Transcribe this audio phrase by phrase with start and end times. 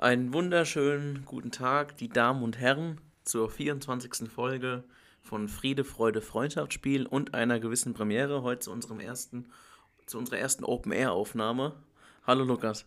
[0.00, 4.30] Einen wunderschönen guten Tag, die Damen und Herren, zur 24.
[4.30, 4.82] Folge
[5.20, 9.52] von Friede, Freude, Freundschaftsspiel und einer gewissen Premiere heute zu unserem ersten,
[10.06, 11.74] zu unserer ersten Open-Air-Aufnahme.
[12.26, 12.86] Hallo Lukas.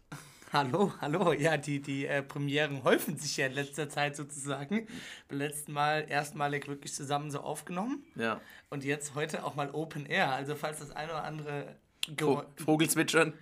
[0.51, 1.33] Hallo, hallo.
[1.33, 4.87] Ja, die, die äh, Premieren häufen sich ja in letzter Zeit sozusagen.
[5.27, 8.03] Beim letzten Mal erstmalig wirklich zusammen so aufgenommen.
[8.15, 8.41] Ja.
[8.71, 10.31] Und jetzt heute auch mal Open Air.
[10.31, 11.75] Also falls das eine oder andere...
[12.17, 13.33] Vo Vogelzwitschern.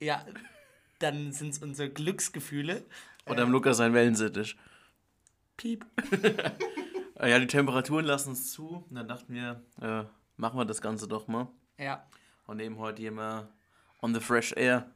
[0.00, 0.24] Ja,
[1.02, 2.84] dann sind es unsere Glücksgefühle.
[3.26, 4.56] Oder im Lukas sein Wellensittich.
[5.56, 5.84] Piep.
[7.20, 8.84] ja, die Temperaturen lassen es zu.
[8.88, 10.04] Und dann dachten wir, äh,
[10.36, 11.48] machen wir das Ganze doch mal.
[11.78, 12.06] Ja.
[12.46, 13.48] Und nehmen heute hier mal
[14.00, 14.90] on the fresh air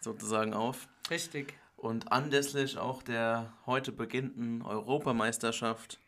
[0.00, 0.88] sozusagen auf.
[1.10, 1.54] Richtig.
[1.76, 5.98] Und anlässlich auch der heute beginnenden Europameisterschaft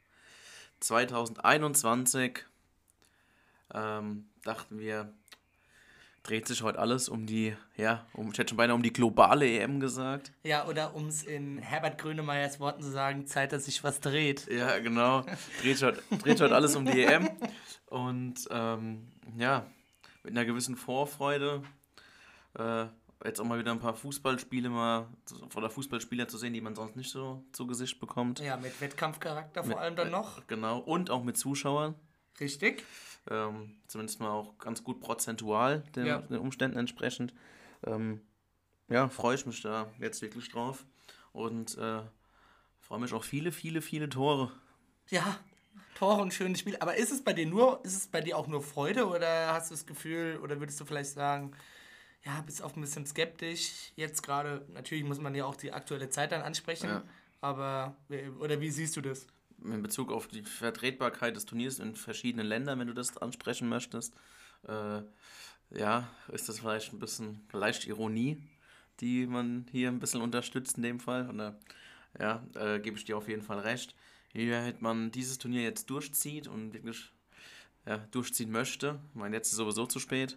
[0.81, 2.45] 2021
[3.75, 5.13] ähm, dachten wir,
[6.27, 9.47] dreht sich heute alles um die, ja, um, ich hätte schon beinahe um die globale
[9.47, 10.33] EM gesagt.
[10.43, 14.47] Ja, oder um es in Herbert Grönemeyers Worten zu sagen, Zeit, dass sich was dreht.
[14.51, 15.23] Ja, genau.
[15.63, 17.29] Dreht sich heute, dreht heute alles um die EM.
[17.87, 19.67] Und ähm, ja,
[20.25, 21.63] mit einer gewissen Vorfreude.
[22.59, 22.87] Äh,
[23.25, 25.07] jetzt auch mal wieder ein paar Fußballspiele mal
[25.55, 28.41] oder Fußballspieler zu sehen, die man sonst nicht so zu Gesicht bekommt.
[28.41, 30.47] Ja, mit Wettkampfcharakter vor Mit- allem dann noch.
[30.49, 30.79] Genau.
[30.81, 31.95] Und auch mit Zuschauern.
[32.41, 32.85] Richtig.
[33.31, 36.19] Ähm, zumindest mal auch ganz gut prozentual den, Ja.
[36.19, 37.35] den Umständen entsprechend.
[37.85, 38.21] Ähm,
[38.89, 40.85] ja, freue ich mich da jetzt wirklich drauf.
[41.33, 42.03] Und äh,
[42.81, 44.53] freue mich auch viele, viele, viele Tore.
[45.09, 45.39] Ja,
[45.97, 46.77] Tore und schönes Spiel.
[46.81, 49.71] Aber ist es bei dir nur, ist es bei dir auch nur Freude oder hast
[49.71, 51.53] du das Gefühl, oder würdest du vielleicht sagen,
[52.25, 53.93] ja, bist auch ein bisschen skeptisch.
[53.97, 56.89] Jetzt gerade, natürlich muss man ja auch die aktuelle Zeit dann ansprechen.
[56.89, 57.03] Ja.
[57.41, 59.27] Aber, wie- oder wie siehst du das?
[59.63, 64.15] In Bezug auf die Vertretbarkeit des Turniers in verschiedenen Ländern, wenn du das ansprechen möchtest,
[64.69, 65.03] äh,
[65.71, 68.43] ja, ist das vielleicht ein bisschen leicht Ironie,
[69.01, 71.29] die man hier ein bisschen unterstützt in dem Fall.
[71.31, 71.59] Oder,
[72.19, 73.95] ja, äh, gebe ich dir auf jeden Fall recht.
[74.33, 77.11] Wie man dieses Turnier jetzt durchzieht und wirklich
[77.87, 80.37] ja, durchziehen möchte, ich meine, jetzt ist sowieso zu spät,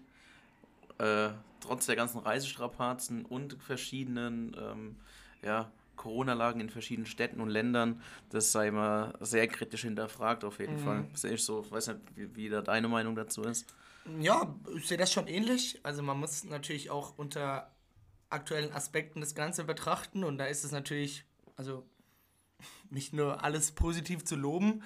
[1.00, 1.30] äh,
[1.60, 4.96] trotz der ganzen Reisestrapazen und verschiedenen ähm,
[5.42, 10.80] ja, Corona-Lagen in verschiedenen Städten und Ländern, das sei mal sehr kritisch hinterfragt auf jeden
[10.80, 11.06] Fall.
[11.14, 13.66] Sehe ich so, weiß nicht, wie, wie da deine Meinung dazu ist.
[14.20, 15.80] Ja, ich sehe das schon ähnlich.
[15.84, 17.70] Also man muss natürlich auch unter
[18.30, 21.26] aktuellen Aspekten das Ganze betrachten und da ist es natürlich,
[21.58, 21.86] also
[22.90, 24.84] nicht nur alles positiv zu loben.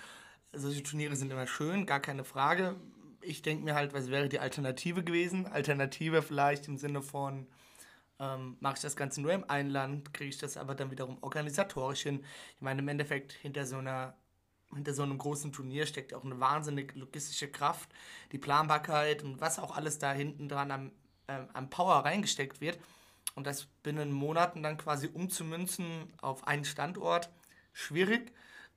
[0.52, 2.76] Solche Turniere sind immer schön, gar keine Frage.
[3.22, 5.46] Ich denke mir halt, was wäre die Alternative gewesen?
[5.46, 7.48] Alternative vielleicht im Sinne von,
[8.24, 11.18] ähm, mache ich das Ganze nur im einen Land, kriege ich das aber dann wiederum
[11.22, 12.24] organisatorisch hin.
[12.56, 14.16] Ich meine, im Endeffekt hinter so einer
[14.74, 17.90] hinter so einem großen Turnier steckt auch eine wahnsinnig logistische Kraft,
[18.32, 20.92] die Planbarkeit und was auch alles da hinten dran am,
[21.28, 22.80] ähm, am Power reingesteckt wird.
[23.36, 27.30] Und das binnen Monaten dann quasi umzumünzen auf einen Standort,
[27.72, 28.32] schwierig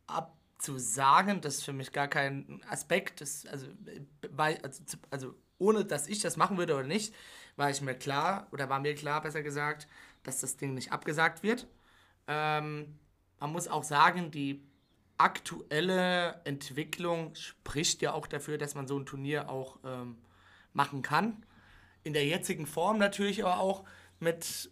[0.07, 1.41] abzusagen.
[1.41, 3.23] Das ist für mich gar kein Aspekt.
[3.23, 7.15] Das, also, äh, also, also ohne dass ich das machen würde oder nicht,
[7.57, 9.89] war ich mir klar, oder war mir klar, besser gesagt,
[10.23, 11.67] dass das Ding nicht abgesagt wird.
[12.27, 12.99] Ähm,
[13.41, 14.63] man muss auch sagen, die
[15.19, 20.19] aktuelle Entwicklung spricht ja auch dafür, dass man so ein Turnier auch ähm,
[20.73, 21.45] machen kann.
[22.03, 23.85] In der jetzigen Form natürlich aber auch
[24.21, 24.71] mit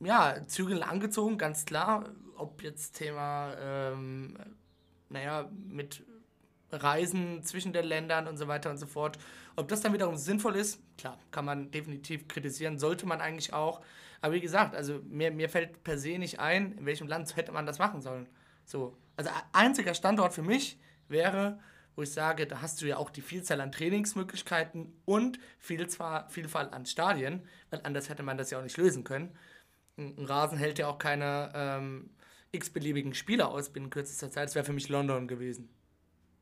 [0.00, 2.10] ja, Zügeln angezogen, ganz klar.
[2.36, 4.36] Ob jetzt Thema, ähm,
[5.08, 6.04] naja, mit
[6.70, 9.18] Reisen zwischen den Ländern und so weiter und so fort.
[9.56, 13.80] Ob das dann wiederum sinnvoll ist, klar, kann man definitiv kritisieren, sollte man eigentlich auch.
[14.20, 17.52] Aber wie gesagt, also mir, mir fällt per se nicht ein, in welchem Land hätte
[17.52, 18.28] man das machen sollen.
[18.64, 18.96] So.
[19.16, 21.58] Also ein einziger Standort für mich wäre,
[21.96, 26.86] wo ich sage, da hast du ja auch die Vielzahl an Trainingsmöglichkeiten und Vielfalt an
[26.86, 29.36] Stadien, weil anders hätte man das ja auch nicht lösen können.
[29.96, 32.10] Ein ein Rasen hält ja auch keine ähm,
[32.52, 34.46] x-beliebigen Spieler aus binnen kürzester Zeit.
[34.46, 35.68] Das wäre für mich London gewesen.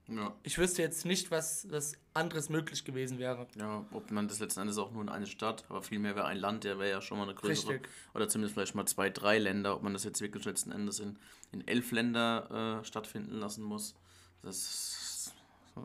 [0.09, 0.35] Ja.
[0.45, 3.49] Ich wüsste jetzt nicht, was, was anderes möglich gewesen wäre.
[3.57, 6.39] Ja, ob man das letzten Endes auch nur in eine Stadt, aber vielmehr wäre ein
[6.39, 7.75] Land, der wäre ja schon mal eine größere.
[7.75, 7.91] Richtig.
[8.15, 11.19] Oder zumindest vielleicht mal zwei, drei Länder, ob man das jetzt wirklich letzten Endes in,
[11.51, 13.97] in elf Länder äh, stattfinden lassen muss.
[14.43, 15.35] Das
[15.77, 15.81] äh,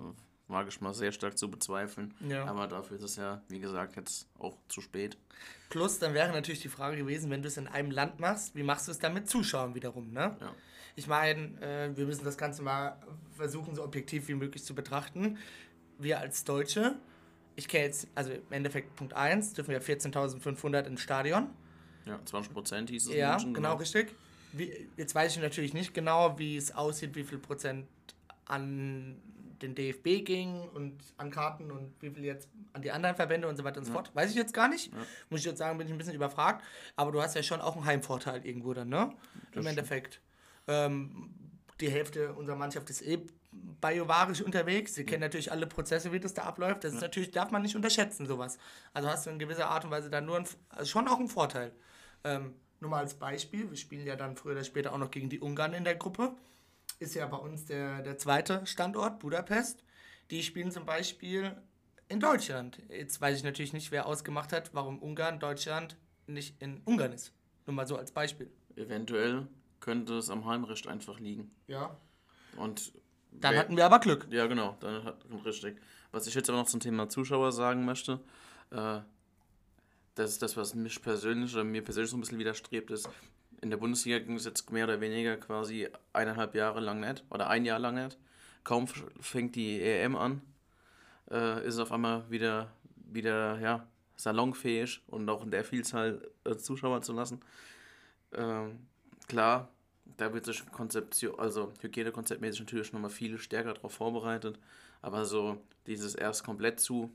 [0.48, 2.14] wage ich mal sehr stark zu bezweifeln.
[2.28, 2.46] Ja.
[2.46, 5.18] Aber dafür ist es ja, wie gesagt, jetzt auch zu spät.
[5.70, 8.64] Plus, dann wäre natürlich die Frage gewesen, wenn du es in einem Land machst, wie
[8.64, 10.38] machst du es dann mit Zuschauern wiederum, ne?
[10.40, 10.54] Ja.
[10.96, 12.98] Ich meine, äh, wir müssen das Ganze mal
[13.36, 15.38] versuchen, so objektiv wie möglich zu betrachten.
[15.98, 16.96] Wir als Deutsche,
[17.56, 21.50] ich kenne jetzt, also im Endeffekt Punkt 1, dürfen wir 14.500 ins Stadion.
[22.06, 23.14] Ja, 20 Prozent hieß es.
[23.14, 24.14] Ja, München, genau, richtig.
[24.54, 27.88] Wie, jetzt weiß ich natürlich nicht genau, wie es aussieht, wie viel Prozent
[28.46, 29.22] an
[29.62, 33.56] den DFB ging und an Karten und wie viel jetzt an die anderen Verbände und
[33.56, 34.14] so weiter und so fort.
[34.16, 34.92] Weiß ich jetzt gar nicht.
[35.30, 36.64] Muss ich jetzt sagen, bin ich ein bisschen überfragt.
[36.96, 39.14] Aber du hast ja schon auch einen Heimvorteil irgendwo dann, ne?
[39.54, 40.20] Im Endeffekt.
[40.68, 41.34] Ähm,
[41.80, 44.96] die Hälfte unserer Mannschaft ist eh biovarisch unterwegs.
[44.96, 46.84] Sie kennen natürlich alle Prozesse, wie das da abläuft.
[46.84, 48.58] Das ist natürlich, darf man nicht unterschätzen, sowas.
[48.94, 51.28] Also hast du in gewisser Art und Weise dann nur ein, also schon auch einen
[51.28, 51.72] Vorteil.
[52.24, 55.30] Ähm, nur mal als Beispiel, wir spielen ja dann früher oder später auch noch gegen
[55.30, 56.36] die Ungarn in der Gruppe.
[57.00, 59.84] Ist ja bei uns der, der zweite Standort, Budapest.
[60.30, 61.56] Die spielen zum Beispiel
[62.08, 62.82] in Deutschland.
[62.90, 65.98] Jetzt weiß ich natürlich nicht, wer ausgemacht hat, warum Ungarn, Deutschland
[66.28, 67.34] nicht in Ungarn ist.
[67.66, 68.52] Nur mal so als Beispiel.
[68.76, 69.48] Eventuell
[69.82, 71.52] könnte es am Heimrecht einfach liegen.
[71.68, 71.98] Ja.
[72.56, 72.94] Und
[73.32, 74.28] Dann hatten wir aber Glück.
[74.30, 75.82] Ja, genau, dann hat richtig.
[76.12, 78.20] Was ich jetzt aber noch zum Thema Zuschauer sagen möchte,
[78.72, 79.00] äh,
[80.16, 83.10] das ist das, was mich persönlich oder mir persönlich so ein bisschen widerstrebt, ist,
[83.62, 87.50] in der Bundesliga ging es jetzt mehr oder weniger quasi eineinhalb Jahre lang nicht oder
[87.50, 88.18] ein Jahr lang nicht.
[88.64, 90.42] Kaum fängt die EM an,
[91.30, 96.56] äh, ist es auf einmal wieder, wieder ja, salonfähig und auch in der Vielzahl äh,
[96.58, 97.42] Zuschauer zu lassen.
[98.34, 98.88] Ähm,
[99.28, 99.70] klar,
[100.18, 104.60] da wird sich Konzeption, also Hygienekonzeptmäßig natürlich nochmal viel stärker darauf vorbereitet.
[105.02, 105.58] Aber so
[105.88, 107.10] dieses erst komplett zu,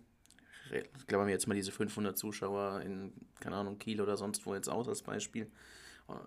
[0.73, 4.55] ich glaube mir jetzt mal diese 500 Zuschauer in, keine Ahnung, Kiel oder sonst wo
[4.55, 5.50] jetzt aus als Beispiel,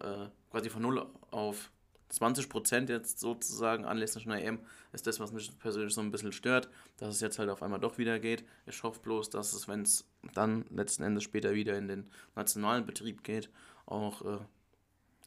[0.02, 1.72] äh, quasi von 0 auf
[2.10, 4.60] 20 Prozent jetzt sozusagen anlässlich einer EM
[4.94, 7.80] ist das, was mich persönlich so ein bisschen stört, dass es jetzt halt auf einmal
[7.80, 8.44] doch wieder geht.
[8.66, 12.86] Ich hoffe bloß, dass es, wenn es dann letzten Endes später wieder in den nationalen
[12.86, 13.50] Betrieb geht,
[13.86, 14.40] auch äh,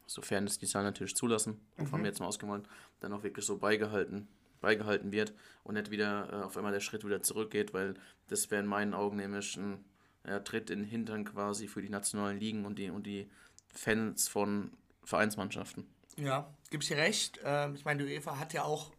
[0.06, 2.69] sofern es die Zahlen natürlich zulassen, von mir jetzt mal ausgemalt,
[3.00, 4.28] dann auch wirklich so beigehalten,
[4.60, 5.32] beigehalten wird
[5.64, 7.94] und nicht wieder äh, auf einmal der Schritt wieder zurückgeht, weil
[8.28, 9.84] das wäre in meinen Augen nämlich ein
[10.26, 13.28] ja, Tritt in den Hintern quasi für die nationalen Ligen und die, und die
[13.75, 14.72] Fans von
[15.04, 15.87] Vereinsmannschaften.
[16.16, 17.40] Ja, gebe ich dir recht.
[17.44, 18.93] Ähm, ich meine, die UEFA hat ja auch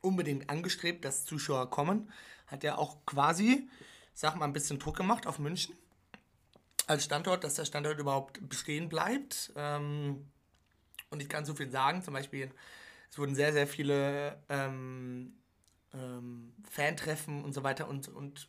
[0.00, 2.10] unbedingt angestrebt, dass Zuschauer kommen.
[2.46, 3.68] Hat ja auch quasi,
[4.14, 5.74] sag mal, ein bisschen Druck gemacht auf München
[6.88, 9.52] als Standort, dass der Standort überhaupt bestehen bleibt.
[9.56, 10.26] Ähm,
[11.10, 12.50] und ich kann so viel sagen, zum Beispiel,
[13.10, 15.34] es wurden sehr, sehr viele ähm,
[15.94, 18.48] ähm, Fantreffen und so weiter und, und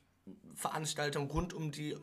[0.55, 1.95] Veranstaltungen rund um die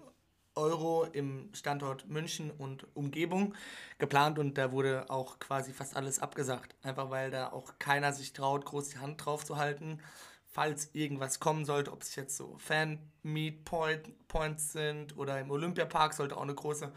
[0.55, 3.55] Euro im Standort München und Umgebung
[3.99, 6.75] geplant und da wurde auch quasi fast alles abgesagt.
[6.83, 10.01] Einfach weil da auch keiner sich traut, groß die Hand drauf zu halten,
[10.47, 16.43] falls irgendwas kommen sollte, ob es jetzt so Fan-Meet-Points sind oder im Olympiapark sollte auch
[16.43, 16.91] eine große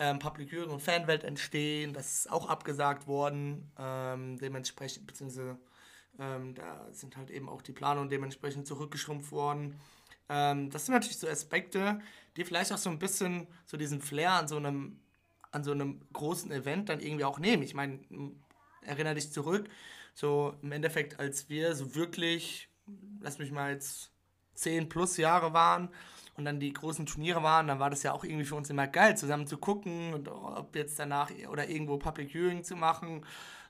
[0.00, 1.92] ähm, Public Viewing und Fanwelt entstehen.
[1.92, 3.70] Das ist auch abgesagt worden.
[3.78, 5.58] Ähm, dementsprechend, beziehungsweise
[6.18, 9.78] ähm, da sind halt eben auch die Planungen dementsprechend zurückgeschrumpft worden.
[10.30, 12.00] Ähm, das sind natürlich so Aspekte,
[12.36, 14.98] die vielleicht auch so ein bisschen so diesen Flair an so einem,
[15.52, 17.62] an so einem großen Event dann irgendwie auch nehmen.
[17.62, 18.00] Ich meine,
[18.80, 19.68] erinnere dich zurück,
[20.14, 22.70] so im Endeffekt, als wir so wirklich,
[23.20, 24.12] lass mich mal jetzt
[24.54, 25.90] 10 plus Jahre waren
[26.36, 28.86] und dann die großen Turniere waren, dann war das ja auch irgendwie für uns immer
[28.86, 33.24] geil, zusammen zu gucken und ob jetzt danach oder irgendwo Public Viewing zu machen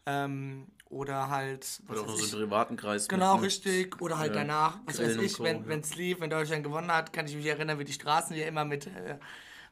[0.07, 3.09] ähm, oder halt was Oder auch weiß so im privaten Kreis.
[3.09, 4.01] Genau, mit- richtig.
[4.01, 5.77] Oder halt Ja, danach, was weiß Grillen und ich, Co., wenn ja.
[5.77, 8.65] es lief, wenn Deutschland gewonnen hat, kann ich mich erinnern, wie die Straßen ja immer
[8.65, 9.19] mit, äh,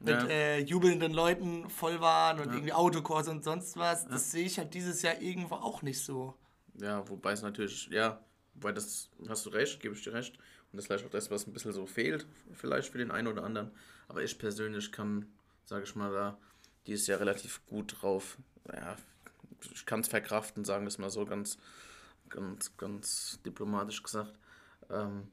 [0.00, 0.24] mit Ja.
[0.28, 4.06] äh, jubelnden Leuten voll waren und irgendwie Autokurs und sonst was.
[4.06, 6.34] Das sehe ich halt dieses Jahr irgendwo auch nicht so.
[6.80, 8.20] Ja, wobei es natürlich, ja,
[8.54, 10.38] wobei das, hast du recht, gebe ich dir recht.
[10.70, 13.28] Und das ist vielleicht auch das, was ein bisschen so fehlt, vielleicht für den einen
[13.28, 13.70] oder anderen.
[14.06, 15.26] Aber ich persönlich kann,
[15.64, 16.38] sage ich mal, da
[16.86, 18.38] dieses Jahr relativ gut drauf,
[18.72, 18.96] ja,
[19.72, 21.58] ich kann es verkraften, sagen wir es mal so ganz,
[22.28, 24.32] ganz, ganz diplomatisch gesagt.
[24.90, 25.28] Ähm,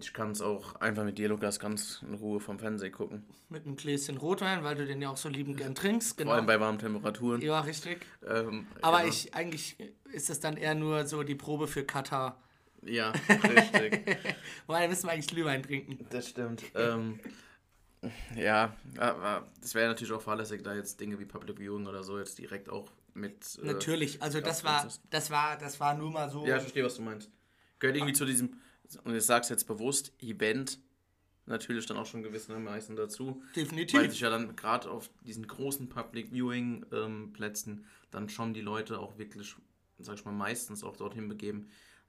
[0.00, 3.24] ich kann es auch einfach mit dir, Lukas, ganz in Ruhe vom Fernsehen gucken.
[3.48, 6.16] Mit einem Gläschen Rotwein, weil du den ja auch so liebend gern trinkst.
[6.16, 6.30] Genau.
[6.30, 7.40] Vor allem bei warmen Temperaturen.
[7.40, 8.06] ja, richtig.
[8.26, 9.08] Ähm, Aber ja.
[9.08, 9.76] ich, eigentlich
[10.12, 12.40] ist das dann eher nur so die Probe für Katar.
[12.82, 14.16] Ja, richtig.
[14.66, 16.06] Weil müssen wir eigentlich Glühwein trinken.
[16.10, 16.62] Das stimmt.
[16.74, 17.20] ähm,
[18.36, 22.18] ja, aber das wäre natürlich auch fahrlässig, da jetzt Dinge wie Public Viewing oder so
[22.18, 23.58] jetzt direkt auch mit.
[23.62, 26.46] äh, Natürlich, also das war, das war, das war nur mal so.
[26.46, 27.30] Ja, ich verstehe, was du meinst.
[27.78, 28.60] Gehört irgendwie zu diesem,
[29.04, 30.78] und ich sag's jetzt bewusst, Event
[31.46, 33.42] natürlich dann auch schon gewissermaßen dazu.
[33.56, 33.98] Definitiv.
[33.98, 38.60] Weil sich ja dann gerade auf diesen großen Public Viewing ähm, Plätzen dann schon die
[38.60, 39.54] Leute auch wirklich,
[39.98, 41.68] sag ich mal, meistens auch dorthin begeben,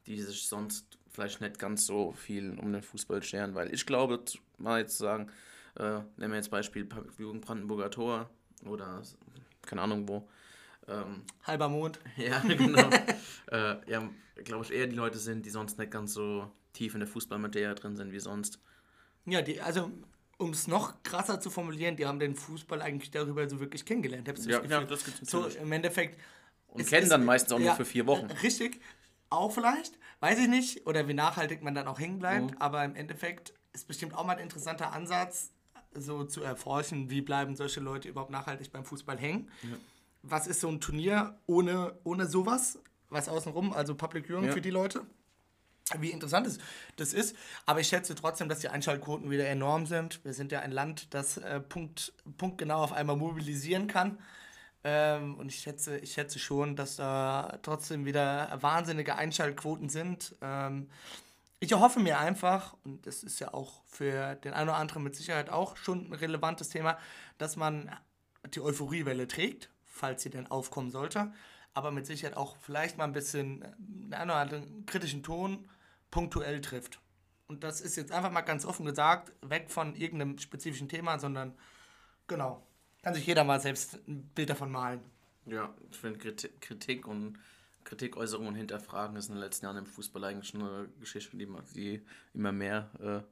[0.10, 3.56] die sich sonst vielleicht nicht ganz so viel um den Fußball scheren.
[3.56, 4.22] Weil ich glaube,
[4.58, 5.32] mal jetzt zu sagen,
[5.78, 8.30] äh, nehmen wir jetzt Beispiel Viewing Brandenburger Tor
[8.66, 9.02] oder
[9.62, 10.28] keine Ahnung wo.
[10.88, 12.00] Ähm, Halber Mond.
[12.18, 12.90] ja, genau.
[13.52, 14.10] äh, ja,
[14.44, 17.76] glaube ich, eher die Leute sind, die sonst nicht ganz so tief in der Fußballmaterie
[17.76, 18.60] drin sind wie sonst.
[19.26, 19.92] Ja, die, also
[20.40, 24.28] um es noch krasser zu formulieren, die haben den Fußball eigentlich darüber so wirklich kennengelernt.
[24.28, 26.20] Hab ich so Ja, das ja, das gibt's So im Endeffekt.
[26.68, 28.30] Und kennen dann meistens auch ja, nur für vier Wochen.
[28.30, 28.80] äh, Richtig.
[29.30, 32.58] Auch vielleicht, weiß ich nicht, oder wie nachhaltig man dann auch hängen bleibt, mhm.
[32.58, 35.52] aber im Endeffekt ist bestimmt auch mal ein interessanter Ansatz,
[35.94, 39.50] so zu erforschen, wie bleiben solche Leute überhaupt nachhaltig beim Fußball hängen.
[39.64, 39.70] Ja.
[40.22, 42.80] Was ist so ein Turnier ohne, ohne sowas?
[43.10, 44.52] Was außenrum, also Public Viewing ja.
[44.52, 45.06] für die Leute?
[45.98, 46.60] Wie interessant das,
[46.98, 47.36] das ist.
[47.66, 50.24] Aber ich schätze trotzdem, dass die Einschaltquoten wieder enorm sind.
[50.24, 54.20] Wir sind ja ein Land, das äh, Punkt, punktgenau auf einmal mobilisieren kann.
[54.84, 60.36] Ähm, und ich schätze, ich schätze schon, dass da trotzdem wieder wahnsinnige Einschaltquoten sind.
[60.42, 60.90] Ähm,
[61.60, 65.16] ich hoffe mir einfach, und das ist ja auch für den einen oder anderen mit
[65.16, 66.98] Sicherheit auch schon ein relevantes Thema,
[67.38, 67.92] dass man
[68.54, 71.34] die Euphoriewelle trägt, falls sie denn aufkommen sollte,
[71.74, 75.70] aber mit Sicherheit auch vielleicht mal ein bisschen einen einen oder anderen kritischen Ton
[76.12, 77.02] punktuell trifft.
[77.48, 81.58] Und das ist jetzt einfach mal ganz offen gesagt, weg von irgendeinem spezifischen Thema, sondern
[82.28, 82.66] genau,
[83.02, 85.02] kann sich jeder mal selbst ein Bild davon malen.
[85.46, 86.20] Ja, ich finde
[86.60, 87.40] Kritik und
[87.84, 92.02] Kritikäußerungen hinterfragen ist in den letzten Jahren im Fußball eigentlich eine Geschichte, die, die
[92.34, 93.26] immer mehr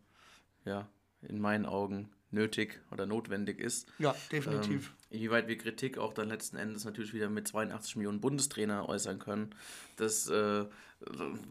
[0.66, 0.90] äh, ja,
[1.22, 3.88] in meinen Augen nötig oder notwendig ist.
[4.00, 4.90] Ja, definitiv.
[4.90, 9.20] Ähm, inwieweit wir Kritik auch dann letzten Endes natürlich wieder mit 82 Millionen Bundestrainer äußern
[9.20, 9.56] können,
[9.96, 10.66] das äh,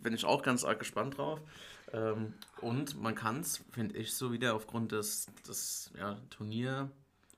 [0.03, 1.41] bin ich auch ganz arg gespannt drauf.
[1.93, 6.19] Ähm, und man kann es, finde ich, so wieder aufgrund des, des ja,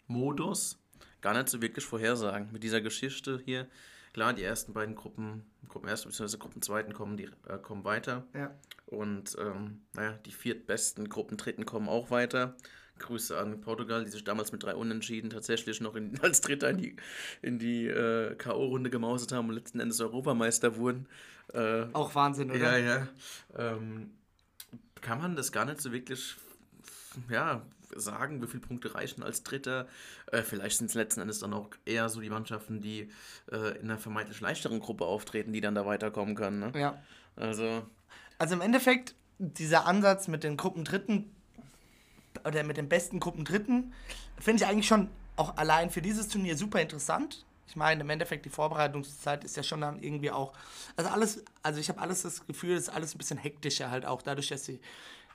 [0.09, 0.79] Turniermodus
[1.21, 2.49] gar nicht so wirklich vorhersagen.
[2.53, 3.69] Mit dieser Geschichte hier
[4.15, 6.39] Klar, die ersten beiden Gruppen, Gruppen ersten bzw.
[6.39, 8.27] Gruppen zweiten kommen, die, äh, kommen weiter.
[8.35, 8.53] Ja.
[8.87, 12.57] Und ähm, naja, die viertbesten Gruppen dritten kommen auch weiter.
[12.99, 16.79] Grüße an Portugal, die sich damals mit drei Unentschieden tatsächlich noch in, als Dritter in
[16.79, 16.97] die,
[17.43, 21.07] in die äh, K.O.-Runde gemauset haben und letzten Endes Europameister wurden.
[21.53, 22.79] Äh, auch Wahnsinn, oder?
[22.79, 23.09] Ja, ja.
[23.57, 24.11] Ähm,
[25.03, 26.35] kann man das gar nicht so wirklich
[27.31, 27.63] ja,
[27.95, 29.87] sagen, wie viele Punkte reichen als Dritter.
[30.33, 33.11] Äh, vielleicht sind es letzten Endes dann auch eher so die Mannschaften, die
[33.51, 36.61] äh, in einer vermeintlich leichteren Gruppe auftreten, die dann da weiterkommen können.
[36.61, 36.73] Ne?
[36.75, 37.03] Ja.
[37.37, 37.83] Also.
[38.39, 41.31] Also im Endeffekt, dieser Ansatz mit den Gruppen Dritten
[42.45, 43.93] oder mit den besten Gruppen Dritten,
[44.39, 47.45] finde ich eigentlich schon auch allein für dieses Turnier super interessant.
[47.69, 50.55] Ich meine, im Endeffekt, die Vorbereitungszeit ist ja schon dann irgendwie auch.
[50.97, 54.07] Also alles, also ich habe alles das Gefühl, es ist alles ein bisschen hektischer halt
[54.07, 54.81] auch, dadurch, dass sie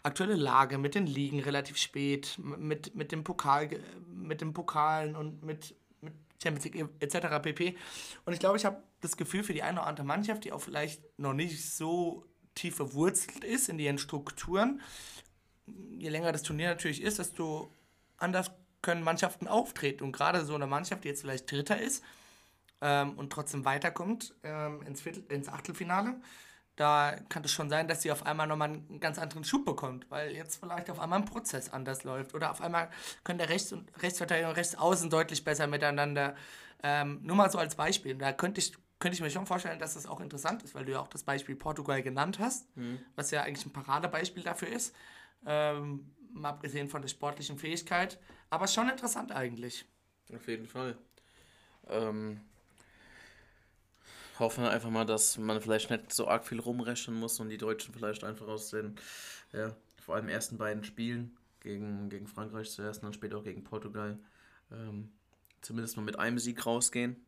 [0.04, 3.70] aktuelle Lage mit den Ligen relativ spät, mit, mit dem Pokal,
[4.08, 7.42] mit den Pokalen und mit, mit Champions League etc.
[7.42, 7.78] pp.
[8.26, 10.62] Und ich glaube, ich habe das Gefühl für die eine oder andere Mannschaft, die auch
[10.62, 14.82] vielleicht noch nicht so tief verwurzelt ist in ihren Strukturen,
[15.66, 17.72] je länger das Turnier natürlich ist, desto
[18.18, 20.04] anders können Mannschaften auftreten.
[20.04, 22.04] Und gerade so eine Mannschaft, die jetzt vielleicht Dritter ist
[22.82, 26.20] ähm, und trotzdem weiterkommt ähm, ins, Viertel, ins Achtelfinale,
[26.76, 30.10] da kann es schon sein, dass sie auf einmal nochmal einen ganz anderen Schub bekommt,
[30.10, 32.90] weil jetzt vielleicht auf einmal ein Prozess anders läuft oder auf einmal
[33.24, 36.36] können der Rechts- und Rechtsverteidiger und Rechtsaußen deutlich besser miteinander.
[36.82, 38.16] Ähm, nur mal so als Beispiel.
[38.16, 40.94] Da könnte ich, könnte ich mir schon vorstellen, dass das auch interessant ist, weil du
[40.94, 43.00] ja auch das Beispiel Portugal genannt hast, mhm.
[43.16, 44.96] was ja eigentlich ein Paradebeispiel dafür ist.
[45.46, 48.20] Ähm, mal abgesehen von der sportlichen Fähigkeit.
[48.50, 49.86] Aber schon interessant eigentlich.
[50.34, 50.98] Auf jeden Fall.
[51.88, 52.42] Ähm,
[54.44, 57.94] hoffen einfach mal, dass man vielleicht nicht so arg viel rumrechnen muss und die Deutschen
[57.94, 58.96] vielleicht einfach aus den,
[59.54, 63.64] ja, vor allem ersten beiden Spielen gegen, gegen Frankreich zuerst und dann später auch gegen
[63.64, 64.20] Portugal,
[64.72, 65.12] ähm,
[65.62, 67.26] zumindest mal mit einem Sieg rausgehen.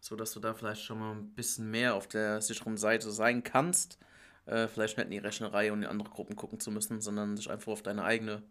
[0.00, 3.42] So dass du da vielleicht schon mal ein bisschen mehr auf der sicheren Seite sein
[3.42, 3.98] kannst.
[4.46, 7.50] Äh, vielleicht nicht in die Rechnerei und in andere Gruppen gucken zu müssen, sondern sich
[7.50, 8.42] einfach auf deine eigene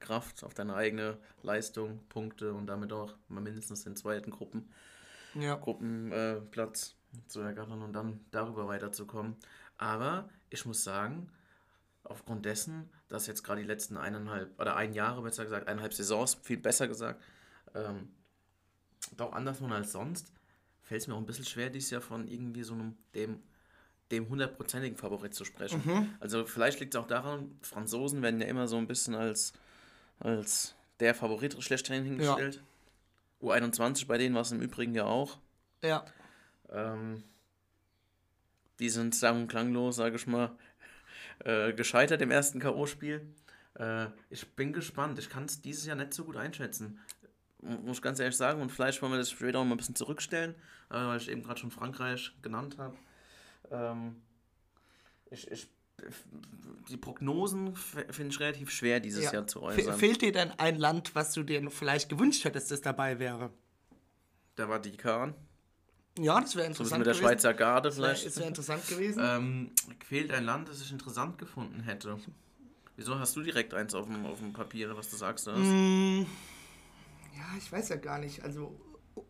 [0.00, 4.68] Kraft, auf deine eigene Leistung, Punkte und damit auch mal mindestens den zweiten Gruppen,
[5.34, 5.54] ja.
[5.54, 6.95] Gruppenplatz
[7.28, 9.36] zu ergattern und dann darüber weiterzukommen.
[9.78, 11.30] Aber ich muss sagen,
[12.04, 16.38] aufgrund dessen, dass jetzt gerade die letzten eineinhalb, oder ein Jahre besser gesagt, eineinhalb Saisons,
[16.42, 17.22] viel besser gesagt,
[17.74, 18.08] ähm,
[19.16, 20.32] doch anders nun als sonst,
[20.82, 23.42] fällt es mir auch ein bisschen schwer, dieses Jahr von irgendwie so einem, dem,
[24.10, 25.82] dem hundertprozentigen Favorit zu sprechen.
[25.84, 26.14] Mhm.
[26.20, 29.52] Also vielleicht liegt es auch daran, Franzosen werden ja immer so ein bisschen als,
[30.20, 32.62] als der Favorit schlechthin hingestellt.
[33.42, 33.48] Ja.
[33.48, 35.38] U21 bei denen war es im Übrigen ja auch.
[35.82, 36.04] Ja.
[36.70, 37.22] Ähm,
[38.78, 40.56] die sind sang- und klanglos, sage ich mal,
[41.44, 43.22] äh, gescheitert im ersten K.O.-Spiel.
[43.78, 45.18] Äh, ich bin gespannt.
[45.18, 46.98] Ich kann es dieses Jahr nicht so gut einschätzen.
[47.62, 48.60] Muss ich ganz ehrlich sagen.
[48.60, 50.54] Und vielleicht wollen wir das später auch mal ein bisschen zurückstellen,
[50.90, 52.96] äh, weil ich eben gerade schon Frankreich genannt habe.
[53.70, 54.16] Ähm,
[55.30, 55.68] ich, ich,
[56.88, 59.32] die Prognosen finde ich relativ schwer dieses ja.
[59.32, 59.98] Jahr zu äußern.
[59.98, 63.50] Fehlt dir denn ein Land, was du dir vielleicht gewünscht hättest, das dabei wäre?
[64.58, 65.34] Der Vatikan.
[66.18, 66.88] Ja, das wäre interessant.
[66.88, 67.28] So mit der gewesen.
[67.28, 68.26] Schweizer Garde vielleicht.
[68.26, 69.22] Das wäre interessant gewesen.
[69.22, 69.70] Ähm,
[70.00, 72.18] quält ein Land, das ich interessant gefunden hätte.
[72.96, 75.46] Wieso hast du direkt eins auf dem, auf dem Papier, was du sagst?
[75.48, 76.22] Mm,
[77.36, 78.42] ja, ich weiß ja gar nicht.
[78.42, 78.74] Also,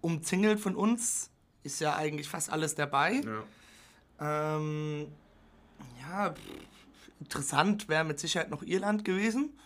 [0.01, 1.31] umzingelt von uns
[1.65, 3.21] ist ja eigentlich fast alles dabei.
[4.21, 4.57] Ja.
[4.59, 5.09] Ähm,
[6.01, 6.41] ja, pff,
[7.19, 9.59] interessant wäre mit Sicherheit noch Irland gewesen.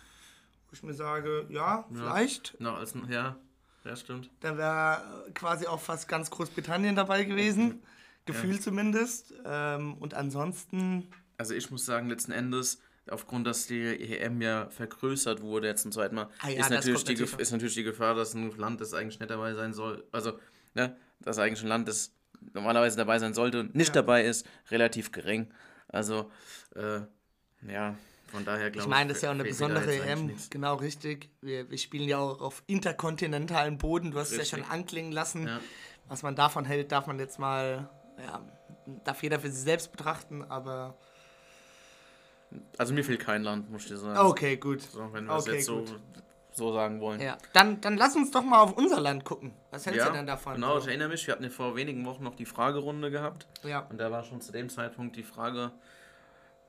[0.67, 2.59] Wo ich mir sage, ja, vielleicht.
[2.59, 3.37] Noch als, ja,
[3.85, 4.29] ja, stimmt.
[4.41, 7.81] Da wäre quasi auch fast ganz Großbritannien dabei gewesen.
[8.25, 9.33] Gefühlt zumindest.
[9.45, 11.07] Ähm, und ansonsten,
[11.37, 15.91] Also ich muss sagen, letzten Endes, aufgrund, dass die EM ja vergrößert wurde jetzt zum
[15.91, 18.55] zweiten Mal, Ah ja, ist, das natürlich die, natürlich ist natürlich die Gefahr, dass ein
[18.57, 20.37] Land, das eigentlich nicht dabei sein soll, also,
[20.75, 22.13] ne, dass eigentlich ein Land, das
[22.53, 24.01] normalerweise dabei sein sollte und nicht Ja.
[24.01, 25.51] dabei ist, relativ gering.
[25.87, 26.31] Also,
[26.75, 27.01] äh,
[27.67, 27.95] ja,
[28.31, 28.83] von daher glaube ich.
[28.83, 30.35] ich meine, das ist ja auch eine besondere EM.
[30.49, 31.29] Genau richtig.
[31.41, 34.11] Wir, wir spielen ja auch auf interkontinentalem Boden.
[34.11, 34.59] Du hast es ja Richtig.
[34.65, 35.47] schon anklingen lassen.
[35.47, 35.59] Ja.
[36.07, 37.89] Was man davon hält, darf man jetzt mal,
[38.25, 38.41] ja,
[39.03, 40.97] darf jeder für sich selbst betrachten, aber
[42.77, 44.17] Also mir fehlt kein Land, muss ich dir sagen.
[44.19, 44.81] okay, gut.
[44.81, 45.85] So, wenn wir es Okay, jetzt so,
[46.53, 47.21] so sagen wollen.
[47.21, 49.53] Ja, dann, dann lass uns doch mal auf unser Land gucken.
[49.69, 50.55] Was hältst Ja, du denn davon?
[50.55, 53.47] genau, ich erinnere mich, wir hatten ja vor wenigen Wochen noch die Fragerunde gehabt.
[53.63, 53.79] Ja.
[53.89, 55.71] Und da war schon zu dem Zeitpunkt die Frage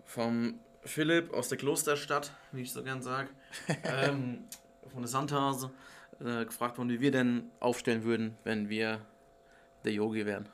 [0.05, 3.29] vom Philipp aus der Klosterstadt, wie ich so gern sage,
[3.85, 4.45] ähm,
[4.93, 5.71] von der Sandhase,
[6.21, 9.01] äh, gefragt worden, wie wir denn aufstellen würden, wenn wir
[9.85, 10.49] der Yogi wären.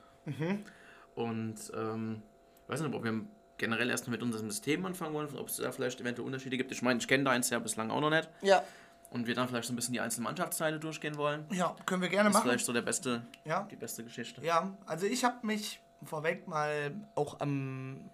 [1.15, 2.23] Und ähm,
[2.67, 3.21] weiß nicht, ob wir
[3.57, 6.71] generell erst mit unserem System anfangen wollen, ob es da vielleicht eventuell Unterschiede gibt.
[6.73, 8.29] Ich meine, ich kenne da eins ja bislang auch noch nicht.
[8.43, 8.63] Ja,
[9.11, 11.45] Und wir dann vielleicht so ein bisschen die einzelnen Mannschaftsteile durchgehen wollen.
[11.51, 12.49] ja, können wir gerne Das ist machen.
[12.51, 13.67] vielleicht so der beste, Ja.
[13.71, 14.43] die beste Geschichte.
[14.45, 18.09] Ja, also ich habe mich vorweg mal auch am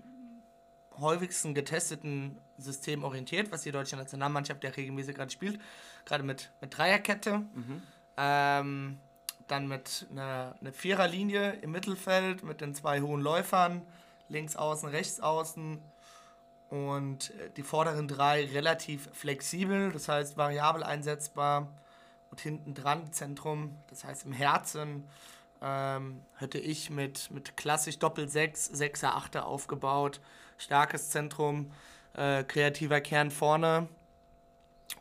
[0.99, 5.61] häufigsten getesteten System orientiert, was die deutsche Nationalmannschaft ja regelmäßig gerade spielt.
[6.05, 7.43] Gerade mit, mit Dreierkette.
[8.17, 8.99] Ähm,
[9.49, 13.83] dann mit einer, einer Viererlinie im Mittelfeld mit den zwei hohen Läufern.
[14.29, 15.83] Links außen, rechts außen.
[16.71, 21.69] Und äh, die vorderen drei relativ flexibel, das heißt variabel einsetzbar.
[22.31, 25.05] Und hinten dran, Zentrum, das heißt im Herzen,
[25.63, 30.21] ähm, hätte ich mit, mit klassisch Doppel-6, 6er, 8er aufgebaut.
[30.59, 31.71] Starkes Zentrum,
[32.15, 33.89] äh, kreativer Kern vorne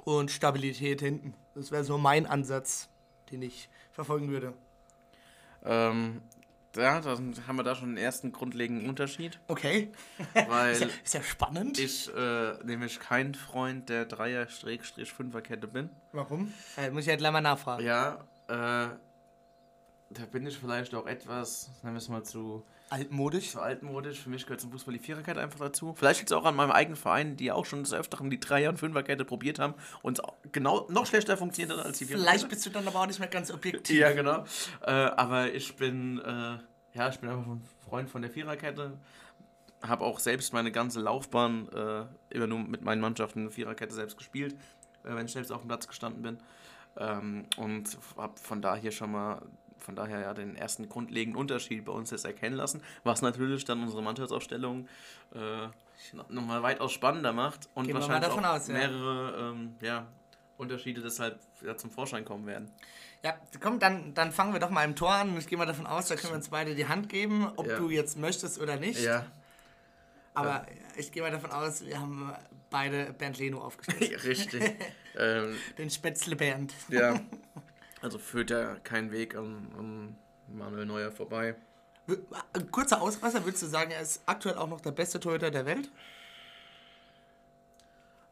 [0.04, 1.34] und Stabilität hinten.
[1.56, 2.90] Das wäre so mein Ansatz,
[3.32, 4.54] den ich verfolgen würde.
[5.64, 6.22] Ähm,
[6.76, 9.92] ja, dann haben wir da schon den ersten grundlegenden Unterschied, Okay.
[10.48, 11.78] weil Ist ja, ist ja spannend.
[11.78, 15.90] ich äh, nämlich kein Freund der Dreier-Fünfer-Kette bin.
[16.12, 16.52] Warum?
[16.78, 17.86] Äh, muss ich ja gleich mal nachfragen.
[17.86, 18.88] Ja, äh,
[20.10, 23.52] da bin ich vielleicht auch etwas, nennen wir es mal zu, Altmodisch.
[23.52, 24.20] zu altmodisch.
[24.20, 25.94] Für mich gehört zum Fußball die Viererkette einfach dazu.
[25.98, 28.70] Vielleicht liegt es auch an meinem eigenen Verein, die auch schon des Öfteren die Dreier-
[28.70, 32.30] und Fünferkette probiert haben und genau noch schlechter funktioniert hat als die Viererkette.
[32.30, 33.98] Vielleicht bist du dann aber auch nicht mehr ganz objektiv.
[33.98, 34.44] Ja, genau.
[34.82, 36.58] Äh, aber ich bin, äh,
[36.94, 38.98] ja, ich bin einfach ein Freund von der Viererkette.
[39.82, 43.94] Habe auch selbst meine ganze Laufbahn äh, immer nur mit meinen Mannschaften in der Viererkette
[43.94, 44.54] selbst gespielt,
[45.04, 46.38] äh, wenn ich selbst auf dem Platz gestanden bin.
[46.96, 49.42] Ähm, und habe von daher schon mal,
[49.84, 53.82] von daher ja den ersten grundlegenden Unterschied bei uns jetzt erkennen lassen, was natürlich dann
[53.84, 54.88] unsere Mannschaftsaufstellung
[55.36, 55.68] äh,
[56.30, 58.74] nochmal weitaus spannender macht und Gehen wahrscheinlich auch aus, ja.
[58.74, 60.08] mehrere ähm, ja,
[60.58, 62.72] Unterschiede deshalb ja, zum Vorschein kommen werden.
[63.24, 65.38] Ja, komm, dann, dann fangen wir doch mal im Tor an.
[65.38, 67.78] Ich gehe mal davon aus, da können wir uns beide die Hand geben, ob Ja.
[67.78, 69.02] du jetzt möchtest oder nicht.
[69.02, 69.26] Ja,
[70.34, 70.66] Aber
[70.98, 72.34] ich gehe mal davon aus, wir haben
[72.70, 74.24] beide Bernd Leno aufgestellt.
[74.26, 74.76] richtig.
[75.18, 76.74] ähm, Den Spätzle Bernd.
[76.90, 77.14] ja,
[78.04, 81.56] also führt ja kein Weg an, an Manuel Neuer vorbei.
[82.52, 85.66] Ein kurzer Ausreißer, würdest du sagen, er ist aktuell auch noch der beste Torhüter der
[85.66, 85.90] Welt?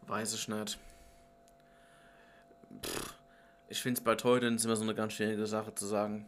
[0.02, 0.78] Weiß ich nicht.
[2.84, 3.14] Pff,
[3.70, 6.26] ich finde es bei Torhütern ist immer so eine ganz schwierige Sache zu sagen.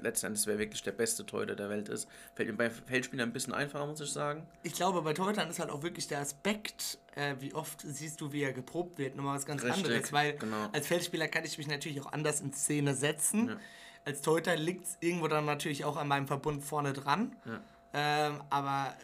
[0.00, 2.08] Letztendlich, wer wirklich der beste Torhüter der Welt ist.
[2.34, 4.46] Fällt mir bei Feldspielern ein bisschen einfacher, muss ich sagen.
[4.62, 8.32] Ich glaube, bei Torhütern ist halt auch wirklich der Aspekt, äh, wie oft siehst du,
[8.32, 10.12] wie er geprobt wird, nochmal was ganz Richtig, anderes.
[10.12, 10.68] Weil genau.
[10.72, 13.48] als Feldspieler kann ich mich natürlich auch anders in Szene setzen.
[13.48, 13.56] Ja.
[14.04, 17.36] Als Torhüter liegt es irgendwo dann natürlich auch an meinem Verbund vorne dran.
[17.44, 17.60] Ja.
[17.92, 18.94] Ähm, aber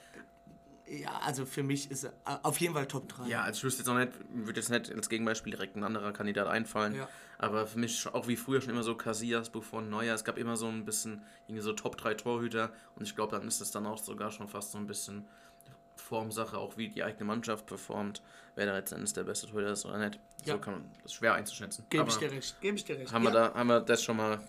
[0.88, 3.26] ja, also für mich ist er äh, auf jeden Fall Top 3.
[3.28, 6.12] Ja, als ich wüsste jetzt auch nicht, würde jetzt nicht als Gegenbeispiel direkt ein anderer
[6.12, 6.94] Kandidat einfallen.
[6.94, 7.08] Ja.
[7.38, 10.14] Aber für mich auch wie früher schon immer so Casillas, Buffon, Neuer.
[10.14, 12.70] Es gab immer so ein bisschen irgendwie so Top 3 Torhüter.
[12.94, 15.26] Und ich glaube, dann ist es dann auch sogar schon fast so ein bisschen
[15.96, 18.22] Formsache, auch wie die eigene Mannschaft performt,
[18.54, 20.20] wer da letztendlich der beste Torhüter ist oder nicht.
[20.44, 20.54] Ja.
[20.54, 21.84] So kann man das schwer einzuschätzen.
[21.90, 22.60] Gebe ich dir recht.
[22.60, 23.12] Gebe ich dir recht.
[23.12, 23.48] haben, wir Ja.
[23.48, 24.40] da, haben wir das schon mal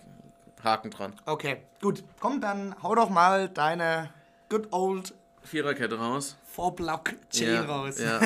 [0.62, 1.14] Haken dran.
[1.26, 2.04] Okay, gut.
[2.20, 4.10] Komm, dann hau doch mal deine
[4.48, 5.14] good old
[5.48, 6.36] Viererkette raus.
[6.44, 7.98] Four-Block-Chain ja, raus.
[7.98, 8.20] Ja.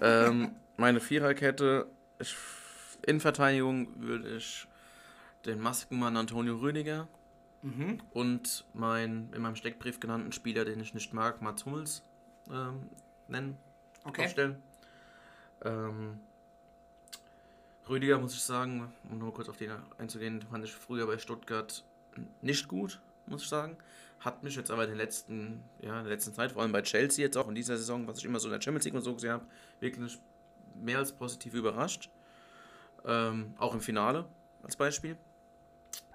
[0.00, 1.86] ähm, meine Viererkette,
[2.18, 2.34] ich,
[3.06, 4.66] in Verteidigung würde ich
[5.44, 7.08] den Maskenmann Antonio Rüdiger
[7.62, 8.00] Mhm.
[8.12, 12.02] und mein in meinem Steckbrief genannten Spieler, den ich nicht mag, Mats Hummels
[12.52, 12.88] ähm,
[13.28, 13.56] nennen,
[14.04, 14.24] Okay.
[14.26, 14.62] aufstellen.
[15.64, 16.20] Ähm,
[17.88, 21.82] Rüdiger, muss ich sagen, um nur kurz auf den einzugehen, fand ich früher bei Stuttgart
[22.42, 23.00] nicht gut.
[23.26, 23.76] muss ich sagen.
[24.20, 26.82] Hat mich jetzt aber in der letzten, ja, in der letzten Zeit, vor allem bei
[26.82, 29.02] Chelsea jetzt auch in dieser Saison, was ich immer so in der Champions League und
[29.02, 29.46] so gesehen habe,
[29.80, 30.18] wirklich
[30.74, 32.10] mehr als positiv überrascht.
[33.04, 34.26] Ähm, auch im Finale
[34.62, 35.16] als Beispiel.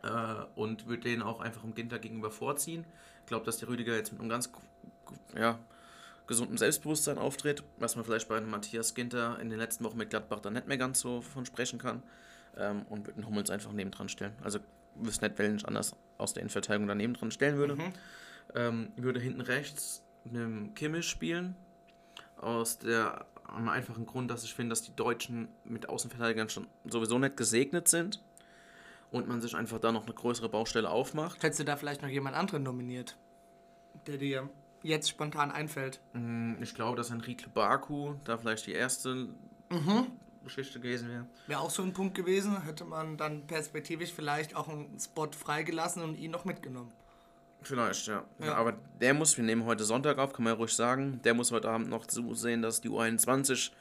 [0.04, 2.86] Äh, und würde den auch einfach im Ginter gegenüber vorziehen.
[3.22, 4.52] Ich glaube, dass der Rüdiger jetzt mit einem ganz
[5.36, 5.60] ja,
[6.28, 10.40] gesunden Selbstbewusstsein auftritt, was man vielleicht bei Matthias Ginter in den letzten Wochen mit Gladbach
[10.40, 12.04] dann nicht mehr ganz so von sprechen kann.
[12.58, 14.34] Ähm, und würde den Hummels einfach neben dran stellen.
[14.44, 14.60] Also
[14.96, 17.76] wüsste nicht, welchen anders aus der Innenverteidigung daneben dran stellen würde.
[17.76, 17.94] Mhm.
[18.56, 21.56] Ähm, würde hinten rechts mit dem Kimmel spielen.
[22.38, 27.20] Aus der einem einfachen Grund, dass ich finde, dass die Deutschen mit Außenverteidigern schon sowieso
[27.20, 28.22] nicht gesegnet sind
[29.12, 31.44] und man sich einfach da noch eine größere Baustelle aufmacht.
[31.44, 33.18] Hättest du da vielleicht noch jemand anderen nominiert,
[34.08, 34.50] der dir
[34.84, 36.00] jetzt spontan einfällt?
[36.14, 39.30] Mm, ich glaube, dass Enrique Baku da vielleicht die erste
[39.70, 40.08] mhm.
[40.44, 41.26] Geschichte gewesen wäre.
[41.48, 46.04] Wäre auch so ein Punkt gewesen, hätte man dann perspektivisch vielleicht auch einen Spot freigelassen
[46.04, 46.92] und ihn noch mitgenommen.
[47.64, 48.26] Vielleicht, ja.
[48.40, 48.56] ja.
[48.56, 51.52] Aber der muss, wir nehmen heute Sonntag auf, kann man ja ruhig sagen, der muss
[51.52, 53.72] heute Abend noch zusehen, dass die U21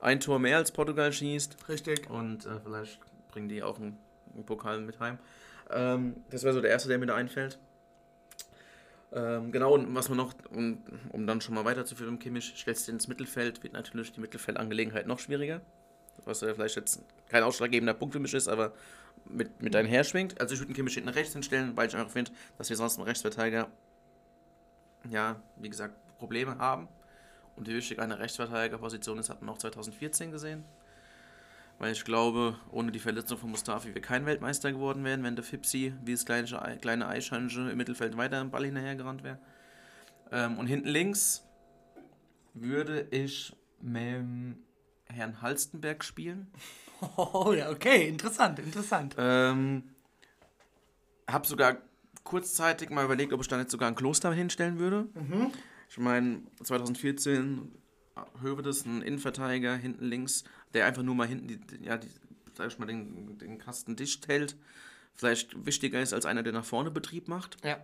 [0.00, 1.68] ein Tor mehr als Portugal schießt.
[1.68, 2.08] Richtig.
[2.08, 3.00] Und äh, vielleicht
[3.30, 3.98] bringen die auch einen,
[4.34, 5.18] einen Pokal mit heim.
[5.70, 7.58] Ähm, das wäre so der erste, der mir da einfällt.
[9.12, 12.92] Ähm, genau, und was man noch, um, um dann schon mal weiterzuführen, Kimmich, stellst du
[12.92, 15.60] ins Mittelfeld, wird natürlich die Mittelfeldangelegenheit noch schwieriger.
[16.24, 18.72] Was ja vielleicht jetzt kein ausschlaggebender Punkt für mich ist, aber
[19.28, 20.40] mit, mit einher schwingt.
[20.40, 22.96] Also ich würde den Kimmich hinten rechts hinstellen, weil ich einfach finde, dass wir sonst
[22.96, 23.68] im Rechtsverteidiger,
[25.10, 26.88] ja, wie gesagt, Probleme haben.
[27.56, 30.64] Und wie wichtig eine Rechtsverteidigerposition ist, hat man auch 2014 gesehen.
[31.78, 35.44] Weil ich glaube, ohne die Verletzung von Mustafi wir kein Weltmeister geworden wären, wenn der
[35.44, 39.38] Fipsi wie das kleine, kleine Eischhörnchen im Mittelfeld weiter im Ball hinterhergerannt wäre.
[40.32, 41.46] Ähm, und hinten links
[42.54, 44.56] würde ich mit
[45.12, 46.48] Herrn Halstenberg spielen.
[47.16, 49.14] Oh ja, okay, interessant, interessant.
[49.18, 49.82] Ähm,
[51.26, 51.76] hab sogar
[52.24, 55.06] kurzzeitig mal überlegt, ob ich da nicht sogar ein Kloster hinstellen würde.
[55.14, 55.52] Mhm.
[55.88, 57.70] Ich meine, 2014
[58.40, 62.08] Hövedes, ein Innenverteidiger hinten links, der einfach nur mal hinten die, ja, die,
[62.56, 64.56] sag ich mal, den, den Kasten dicht hält.
[65.14, 67.56] Vielleicht wichtiger ist als einer, der nach vorne Betrieb macht.
[67.64, 67.78] Ja.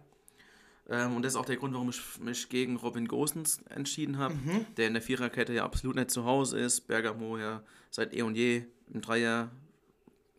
[0.89, 4.35] Ähm, und das ist auch der Grund, warum ich mich gegen Robin Gosens entschieden habe,
[4.35, 4.67] mhm.
[4.77, 6.83] der in der Viererkette ja absolut nicht zu Hause ist.
[6.83, 9.51] Bergamo ja seit eh und je im Dreier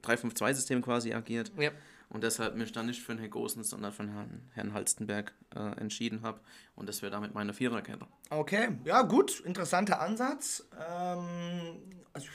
[0.03, 1.51] 3-5-2-System quasi agiert.
[1.57, 1.71] Ja.
[2.09, 5.79] Und deshalb mich dann nicht für den Herrn Gosens, sondern für Herrn, Herrn Halstenberg äh,
[5.79, 6.39] entschieden habe.
[6.75, 8.05] Und das wäre damit meine Viererkette.
[8.29, 10.67] Okay, ja gut, interessanter Ansatz.
[10.87, 11.79] Ähm,
[12.11, 12.27] also,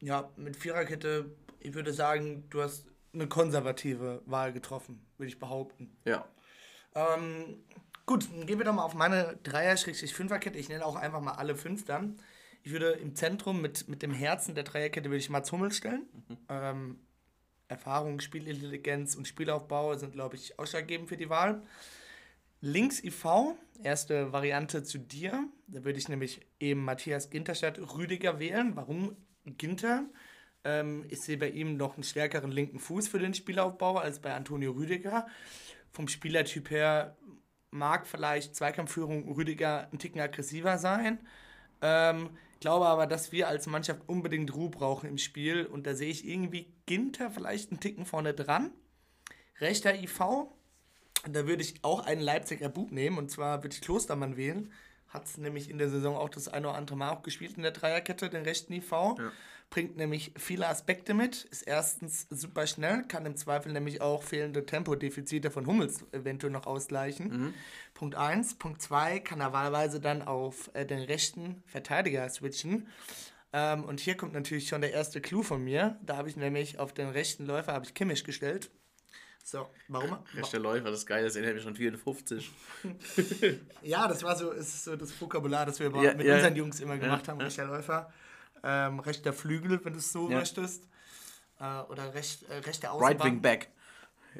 [0.00, 5.96] ja, mit Viererkette, ich würde sagen, du hast eine konservative Wahl getroffen, würde ich behaupten.
[6.04, 6.26] Ja.
[6.94, 7.62] Ähm,
[8.06, 10.58] gut, dann gehen wir doch mal auf meine Dreier-Fünferkette.
[10.58, 12.18] Ich nenne auch einfach mal alle fünf dann.
[12.62, 16.06] Ich würde im Zentrum mit, mit dem Herzen der Dreierkette würde ich Mats Hummel stellen.
[16.28, 16.36] Mhm.
[16.48, 17.00] Ähm,
[17.68, 21.62] Erfahrung, Spielintelligenz und Spielaufbau sind, glaube ich, ausschlaggebend für die Wahl.
[22.60, 25.48] Links IV, erste Variante zu dir.
[25.68, 28.76] Da würde ich nämlich eben Matthias Ginter statt Rüdiger wählen.
[28.76, 30.04] Warum Ginter?
[30.64, 34.34] Ähm, ich sehe bei ihm noch einen stärkeren linken Fuß für den Spielaufbau als bei
[34.34, 35.26] Antonio Rüdiger.
[35.92, 37.16] Vom Spielertyp her
[37.70, 41.20] mag vielleicht Zweikampfführung Rüdiger ein Ticken aggressiver sein.
[41.82, 46.10] Ähm, glaube aber, dass wir als Mannschaft unbedingt Ruhe brauchen im Spiel und da sehe
[46.10, 48.72] ich irgendwie Ginter vielleicht einen Ticken vorne dran.
[49.60, 50.18] Rechter IV,
[51.30, 54.72] da würde ich auch einen Leipziger Bub nehmen und zwar würde ich Klostermann wählen.
[55.08, 57.62] Hat es nämlich in der Saison auch das eine oder andere Mal auch gespielt in
[57.62, 58.90] der Dreierkette, den rechten IV.
[58.90, 59.32] Ja
[59.70, 61.44] bringt nämlich viele Aspekte mit.
[61.44, 66.66] Ist erstens super schnell, kann im Zweifel nämlich auch fehlende Tempodefizite von Hummels eventuell noch
[66.66, 67.28] ausgleichen.
[67.28, 67.54] Mhm.
[67.94, 68.56] Punkt 1.
[68.56, 72.88] Punkt 2 kann er wahlweise dann auf äh, den rechten Verteidiger switchen.
[73.52, 75.98] Ähm, und hier kommt natürlich schon der erste Clou von mir.
[76.02, 78.70] Da habe ich nämlich auf den rechten Läufer habe ich Kimmich gestellt.
[79.42, 80.18] So, warum?
[80.34, 82.50] Rechter Läufer, das Geile, das erinnert mich schon 54.
[83.82, 86.78] ja, das war so, ist so das Vokabular, das wir ja, mit ja, unseren Jungs
[86.80, 88.12] immer gemacht ja, haben, rechter Läufer
[88.62, 90.38] ähm, rechter Flügel, wenn du es so ja.
[90.38, 90.84] möchtest.
[91.58, 93.16] Äh, oder recht, äh, rechter Außenbahn.
[93.16, 93.70] Right Wing Back,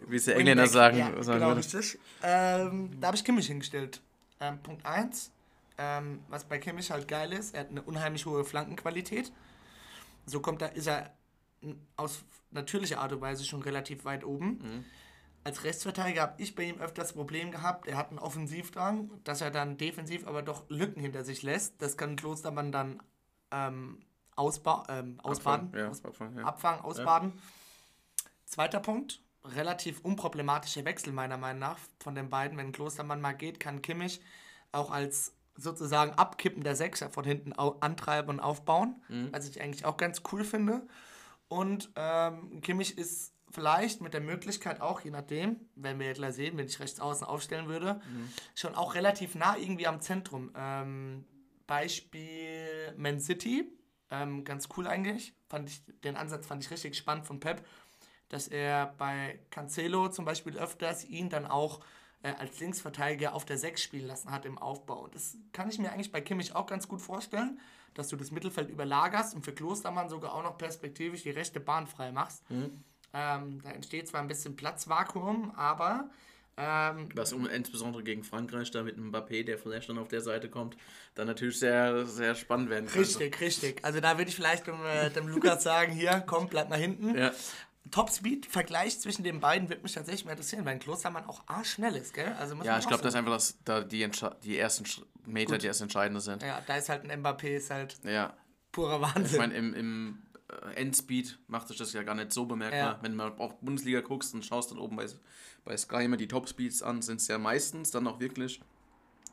[0.07, 0.99] wie es die Engländer sagen.
[0.99, 1.99] Ja, sagen genau, richtig.
[2.23, 4.01] Ähm, da habe ich Kimmich hingestellt.
[4.41, 5.31] Ähm, Punkt 1,
[5.77, 9.33] ähm, was bei Kimmich halt geil ist, er hat eine unheimlich hohe Flankenqualität.
[10.27, 11.13] So kommt da, ist er
[11.97, 14.59] aus natürlicher Art und Weise schon relativ weit oben.
[14.63, 14.85] Mhm.
[15.43, 19.41] Als Rechtsverteidiger habe ich bei ihm öfters das Problem gehabt, er hat einen Offensivdrang, dass
[19.41, 21.81] er dann defensiv aber doch Lücken hinter sich lässt.
[21.81, 23.03] Das kann Klostermann dann
[23.51, 24.03] ähm,
[24.41, 25.67] ausba ähm, ausbaden.
[25.67, 26.45] Abfangen, ja, Aus abfangen, ja.
[26.45, 27.33] abfangen, ausbaden.
[27.35, 27.43] Ja.
[28.47, 32.59] Zweiter Punkt, relativ unproblematischer Wechsel meiner Meinung nach von den beiden.
[32.59, 34.21] Wenn Klostermann mal geht, kann Kimmich
[34.73, 39.29] auch als sozusagen Abkippen der Sechser von hinten antreiben und aufbauen, mhm.
[39.33, 40.87] was ich eigentlich auch ganz cool finde.
[41.49, 46.35] Und ähm, Kimmich ist vielleicht mit der Möglichkeit auch, je nachdem, werden wir ja gleich
[46.35, 48.33] sehen, wenn ich rechts außen aufstellen würde, Mhm.
[48.55, 50.53] schon auch relativ nah irgendwie am Zentrum.
[50.57, 51.25] Ähm,
[51.67, 53.71] Beispiel Man City,
[54.11, 55.35] ähm, ganz cool eigentlich.
[55.49, 57.67] Fand ich, den Ansatz fand ich richtig spannend von Pep,
[58.29, 61.81] dass er bei Cancelo zum Beispiel öfters ihn dann auch
[62.23, 65.05] äh, als Linksverteidiger auf der 6 spielen lassen hat im Aufbau.
[65.05, 67.59] Und das kann ich mir eigentlich bei Kimmich auch ganz gut vorstellen,
[67.95, 71.87] dass du das Mittelfeld überlagerst und für Klostermann sogar auch noch perspektivisch die rechte Bahn
[71.87, 72.45] frei machst.
[73.13, 76.11] Ähm, da entsteht zwar ein bisschen Platzvakuum, aber
[76.61, 80.21] ähm, Was um, insbesondere gegen Frankreich, da mit einem Mbappé, der vielleicht dann auf der
[80.21, 80.77] Seite kommt,
[81.15, 82.99] dann natürlich sehr, sehr spannend werden kann.
[83.01, 83.85] richtig, richtig.
[83.85, 87.17] Also da würde ich vielleicht dem, äh, dem Lukas sagen, hier, komm, bleib mal hinten.
[87.17, 87.33] Ja.
[87.91, 91.97] Topspeed, Vergleich zwischen den beiden wird mich tatsächlich mal interessieren, weil ein Klostermann auch arschnell
[91.97, 92.33] ist, gell?
[92.39, 93.27] Also muss Ja, ich glaube, dass sagen.
[93.27, 96.43] einfach das, da die, Entsche- die ersten Sch- Meter, die das Entscheidende sind.
[96.43, 98.35] Ja, da ist halt ein Mbappé, ist halt Ja.
[98.71, 99.39] purer Ich Wahnsinn.
[99.39, 102.79] meine, im, im äh, Endspeed macht sich das ja gar nicht so bemerkbar.
[102.79, 102.99] Ja.
[103.01, 105.07] Wenn man auch Bundesliga guckst und schaust dann oben bei,
[105.65, 108.61] bei Sky immer die Topspeeds an, sind es ja meistens dann auch wirklich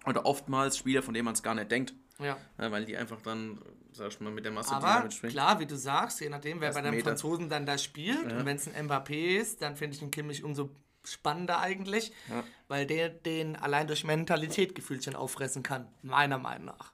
[0.05, 1.93] oder oftmals Spieler, von denen man es gar nicht denkt.
[2.19, 2.37] ja.
[2.59, 3.59] Ja, weil die einfach dann,
[3.91, 5.33] sag ich mal, mit der Masse, Aber schwingt.
[5.33, 7.09] klar, wie du sagst, je nachdem, wer bei Meter.
[7.09, 10.43] Franzosen dann da spielt und wenn es ein Mbappé ist, dann finde ich den Kimmich
[10.43, 10.69] umso
[11.03, 12.43] spannender eigentlich, Ja.
[12.67, 16.91] weil der den allein durch Mentalität gefühlt schon auffressen kann, meiner Meinung nach.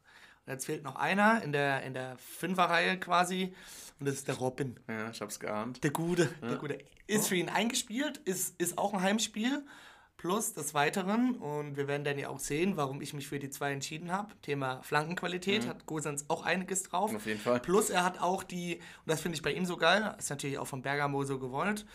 [0.47, 3.55] Jetzt fehlt noch einer in der, in der Fünferreihe quasi
[3.99, 4.79] und das ist der Robin.
[4.89, 5.83] Ja, ich hab's geahnt.
[5.83, 6.77] Der Gute, der Gute.
[7.07, 9.65] Ist für ihn eingespielt, ist, ist auch ein Heimspiel.
[10.15, 13.49] Plus des Weiteren, und wir werden dann ja auch sehen, warum ich mich für die
[13.49, 14.33] zwei entschieden habe.
[14.41, 17.13] Thema Flankenqualität hat Gosens auch einiges drauf.
[17.13, 17.59] Auf jeden Fall.
[17.59, 20.57] Plus er hat auch die, und das finde ich bei ihm so geil, ist natürlich
[20.59, 21.85] auch von Bergamo so gewollt,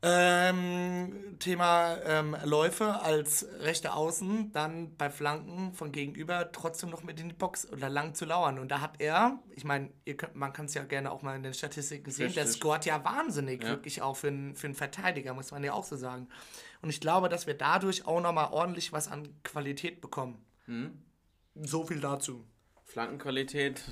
[0.00, 7.18] ähm, Thema ähm, Läufe als rechte Außen, dann bei Flanken von gegenüber trotzdem noch mit
[7.18, 8.58] in die Box oder lang zu lauern.
[8.58, 11.34] Und da hat er, ich meine, ihr könnt, man kann es ja gerne auch mal
[11.34, 12.60] in den Statistiken sehen, der Richtig.
[12.60, 13.70] scoret ja wahnsinnig, Ja.
[13.70, 16.28] wirklich auch für einen, für einen Verteidiger, muss man ja auch so sagen.
[16.80, 20.44] Und ich glaube, dass wir dadurch auch nochmal ordentlich was an Qualität bekommen.
[20.66, 21.02] Mhm.
[21.56, 22.44] So viel dazu.
[22.84, 23.82] Flankenqualität,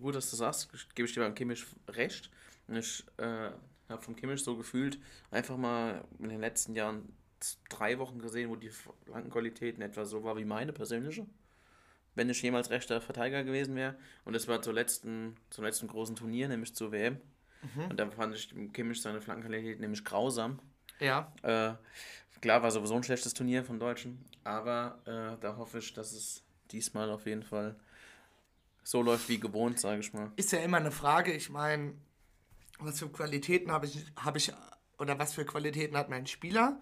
[0.00, 2.30] gut, dass du sagst, gebe ich dir beim Kimmich recht.
[2.68, 3.50] Ich äh,
[3.94, 4.98] habe vom Kimmich so gefühlt,
[5.30, 7.12] einfach mal in den letzten Jahren
[7.68, 11.26] drei Wochen gesehen, wo die Flankenqualität in etwa so war wie meine persönliche.
[12.14, 13.96] Wenn ich jemals rechter Verteidiger gewesen wäre.
[14.24, 17.20] Und das war zur letzten, zum letzten großen Turnier, nämlich zur WM.
[17.88, 20.60] Und da fand ich Kimmich seine Flankenqualität nämlich grausam.
[21.00, 21.72] Ja, Äh,
[22.40, 26.42] klar war sowieso ein schlechtes Turnier von Deutschen, aber äh, da hoffe ich, dass es
[26.70, 27.74] diesmal auf jeden Fall
[28.82, 30.30] so läuft wie gewohnt, sage ich mal.
[30.36, 31.32] ist ja immer eine Frage.
[31.32, 31.94] Ich meine,
[32.78, 34.52] was für Qualitäten habe ich, habe ich,
[34.98, 36.80] oder was für Qualitäten hat mein Spieler?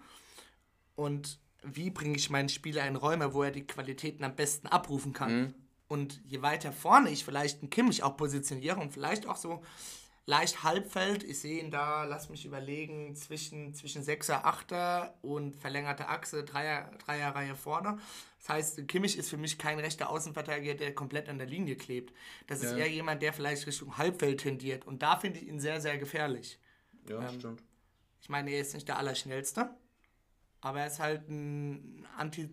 [0.95, 5.13] Und wie bringe ich meinen Spieler in Räume, wo er die Qualitäten am besten abrufen
[5.13, 5.55] kann?
[5.89, 9.63] Und je weiter vorne ich vielleicht einen Kimmich auch positioniere und vielleicht auch so
[10.27, 16.09] leicht Halbfeld, ich sehe ihn da, lass mich überlegen, zwischen, zwischen 6er, 8er und verlängerte
[16.09, 17.99] Achse, Dreier, Dreierreihe vorne.
[18.39, 22.13] Das heißt, Kimmich ist für mich kein rechter Außenverteidiger, der komplett an der Linie klebt.
[22.47, 22.79] Das ist Ja.
[22.79, 24.87] eher jemand, der vielleicht Richtung Halbfeld tendiert.
[24.87, 26.59] Und da finde ich ihn sehr, sehr gefährlich.
[27.09, 27.63] Ja, stimmt.
[28.21, 29.75] Ich meine, er ist nicht der Allerschnellste,
[30.61, 32.49] aber er ist halt ein Anti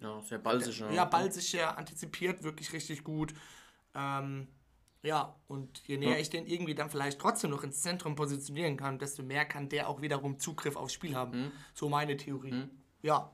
[0.00, 0.90] Ja, sehr ballsicher.
[0.90, 3.34] ja, ballsicher, antizipiert wirklich richtig gut.
[3.94, 4.48] Ähm,
[5.02, 6.16] ja, und je näher Ja.
[6.18, 9.88] ich den irgendwie dann vielleicht trotzdem noch ins Zentrum positionieren kann, desto mehr kann der
[9.88, 11.44] auch wiederum Zugriff aufs Spiel haben.
[11.46, 11.52] Mhm.
[11.74, 12.68] So meine Theorie.
[13.02, 13.32] Ja,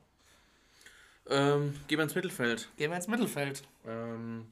[1.31, 2.69] Ähm, gehen wir ins Mittelfeld.
[2.77, 3.61] gehen wir ins Mittelfeld.
[3.85, 4.47] Ähm,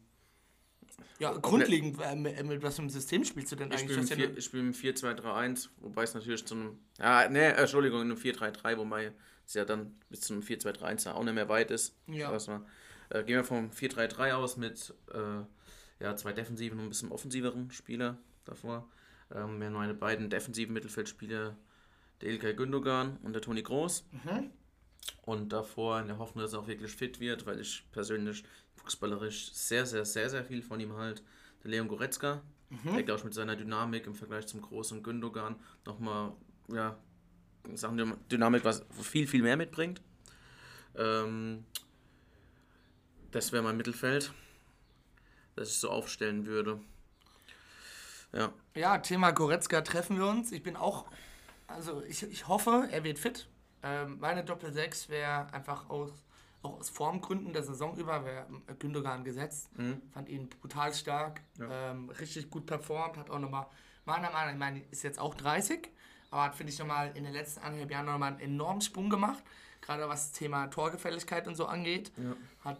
[1.19, 4.05] Ja, grundlegend, äh, mit, mit was für einem System spielst du denn ich eigentlich?
[4.05, 6.79] spiele vier- ich spiel im 4-2-3-1, wobei es natürlich zu einem.
[6.99, 9.11] Ja, ne, Entschuldigung, in einem 4-3-3, wobei
[9.45, 11.95] es ja dann bis zum 4-2-3-1 ja auch nicht mehr weit ist.
[12.07, 12.31] Ja.
[12.47, 12.65] Man.
[13.09, 15.43] Äh, gehen wir vom 4-3-3 aus mit äh,
[15.99, 18.87] ja, zwei defensiven und ein bisschen offensiveren Spieler davor.
[19.31, 21.55] Ähm, wir haben meine beiden defensiven Mittelfeldspieler,
[22.21, 24.05] der Ilkay Gündogan und der Toni Groß.
[24.11, 24.51] Mhm.
[25.23, 28.43] Und davor in der Hoffnung, dass er auch wirklich fit wird, weil ich persönlich
[28.75, 31.23] fußballerisch sehr, sehr, sehr, sehr viel von ihm halt.
[31.63, 32.93] Der Leon Goretzka, Mhm.
[32.95, 35.55] der glaube ich mit seiner Dynamik im Vergleich zum großen Gündogan
[35.85, 36.33] nochmal,
[36.69, 36.97] ja,
[37.73, 40.01] Sachen Dynam- Dynamik, was viel, viel mehr mitbringt.
[40.95, 41.63] Ähm,
[43.31, 44.33] das wäre mein Mittelfeld,
[45.57, 46.79] das ich so aufstellen würde.
[48.33, 50.51] Ja, Ja, Thema Goretzka treffen wir uns.
[50.51, 51.05] Ich bin auch,
[51.67, 53.47] also ich, ich hoffe, er wird fit.
[53.83, 56.11] Ähm, meine Doppel-6 wäre einfach aus,
[56.61, 58.45] auch aus Formgründen der Saison über, wäre
[58.79, 59.69] Gündogan gesetzt.
[60.11, 63.67] Fand ihn brutal stark, ähm, richtig gut performt, hat auch nochmal,
[64.05, 65.89] meiner Meinung nach, ich meine, ist jetzt auch 30,
[66.31, 69.43] aber hat, finde ich, nochmal in den letzten anderthalb Jahren nochmal einen enormen Sprung gemacht.
[69.81, 72.11] Gerade was das Thema Torgefälligkeit und so angeht.
[72.63, 72.79] Hat,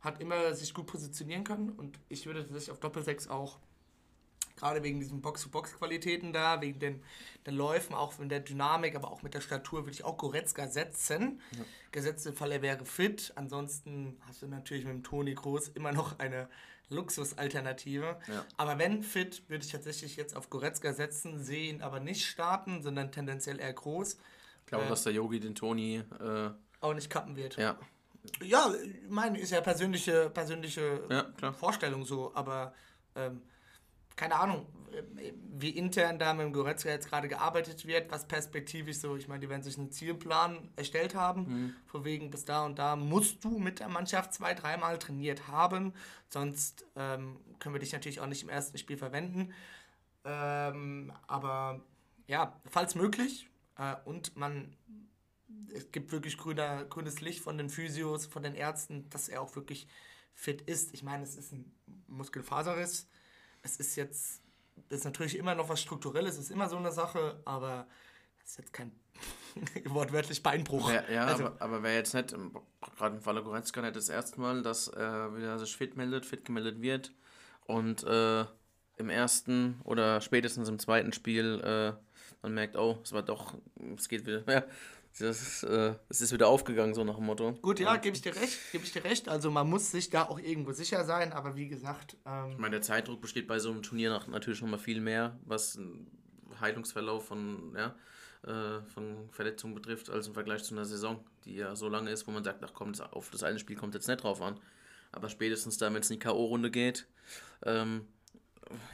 [0.00, 3.58] hat immer sich gut positionieren können und ich würde sich auf Doppel-6 auch
[4.60, 7.02] gerade wegen diesen Box-to-Box-Qualitäten da, wegen den,
[7.46, 10.68] den Läufen, auch in der Dynamik, aber auch mit der Statur würde ich auch Goretzka
[10.68, 11.40] setzen.
[11.56, 11.64] Ja.
[11.92, 13.32] Gesetzt im Fall, er wäre fit.
[13.36, 16.48] Ansonsten hast du natürlich mit dem Toni Groß immer noch eine
[16.90, 18.18] Luxusalternative.
[18.28, 18.44] Ja.
[18.56, 22.82] Aber wenn fit, würde ich tatsächlich jetzt auf Goretzka setzen, sehe ihn aber nicht starten,
[22.82, 24.18] sondern tendenziell eher groß.
[24.60, 27.56] Ich glaube, äh, dass der Yogi den Toni äh, auch nicht kappen wird.
[27.56, 27.78] Ja.
[28.42, 31.02] Ja, ich meine, ist ja persönliche, persönliche
[31.40, 32.74] ja, Vorstellung so, aber
[33.14, 33.42] ähm,
[34.16, 34.66] keine Ahnung,
[35.52, 39.40] wie intern da mit dem Goretzka jetzt gerade gearbeitet wird, was perspektivisch so, ich meine,
[39.40, 41.74] die werden sich einen Zielplan erstellt haben, mhm.
[41.86, 45.94] von wegen bis da und da musst du mit der Mannschaft zwei, dreimal trainiert haben,
[46.28, 49.52] sonst ähm, können wir dich natürlich auch nicht im ersten Spiel verwenden.
[50.24, 51.80] Ähm, aber
[52.26, 54.76] ja, falls möglich äh, und man
[55.74, 59.54] es gibt wirklich grüner, grünes Licht von den Physios, von den Ärzten, dass er auch
[59.56, 59.88] wirklich
[60.34, 60.94] fit ist.
[60.94, 61.72] Ich meine, es ist ein
[62.08, 63.08] Muskelfaserriss
[63.62, 64.42] es ist jetzt,
[64.88, 67.86] das ist natürlich immer noch was Strukturelles, es ist immer so eine Sache, aber
[68.44, 68.92] es ist jetzt kein
[69.86, 70.90] wortwörtlich Beinbruch.
[70.90, 72.34] Ja, ja also, aber, aber wer jetzt nicht,
[72.96, 76.44] gerade im Falle Goretzka nicht das erste Mal, dass er wieder sich fit meldet, fit
[76.44, 77.12] gemeldet wird
[77.66, 78.44] und äh,
[78.96, 81.92] im ersten oder spätestens im zweiten Spiel äh,
[82.42, 83.54] man merkt, oh, es war doch,
[83.96, 84.42] es geht wieder.
[84.48, 84.64] Ja,
[85.18, 87.52] das ist, äh, es ist wieder aufgegangen, so nach dem Motto.
[87.60, 89.28] Gut, ja, gebe ich dir recht, gebe ich dir recht.
[89.28, 92.16] Also man muss sich da auch irgendwo sicher sein, aber wie gesagt.
[92.24, 95.00] Ähm ich meine, der Zeitdruck besteht bei so einem Turnier nach, natürlich noch mal viel
[95.00, 95.78] mehr, was
[96.60, 97.94] Heilungsverlauf von, ja,
[98.46, 102.26] äh, von Verletzungen betrifft, als im Vergleich zu einer Saison, die ja so lange ist,
[102.26, 104.58] wo man sagt, ach komm, auf das eine Spiel kommt jetzt nicht drauf an.
[105.12, 107.06] Aber spätestens da, wenn es in die K.O.-Runde geht,
[107.64, 108.06] ähm,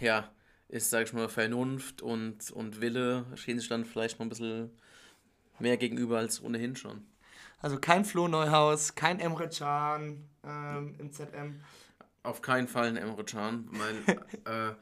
[0.00, 0.30] ja,
[0.68, 4.70] ist, sag ich mal, Vernunft und, und Wille stehen sich dann vielleicht mal ein bisschen
[5.60, 7.06] mehr gegenüber als ohnehin schon.
[7.58, 11.60] Also kein Flo Neuhaus, kein Emre Can ähm, im ZM.
[12.22, 14.74] Auf keinen Fall ein Emre Can, weil äh,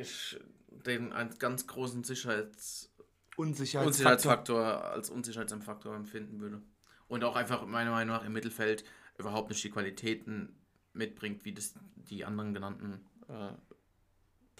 [0.00, 0.38] ich
[0.70, 2.90] den als ganz großen Sicherheits
[3.36, 3.86] Unsicherheitsfaktor.
[3.86, 6.62] Unsicherheitsfaktor als Unsicherheitsfaktor empfinden würde.
[7.06, 8.84] Und auch einfach meiner Meinung nach im Mittelfeld
[9.16, 10.56] überhaupt nicht die Qualitäten
[10.92, 13.50] mitbringt, wie das die anderen genannten äh,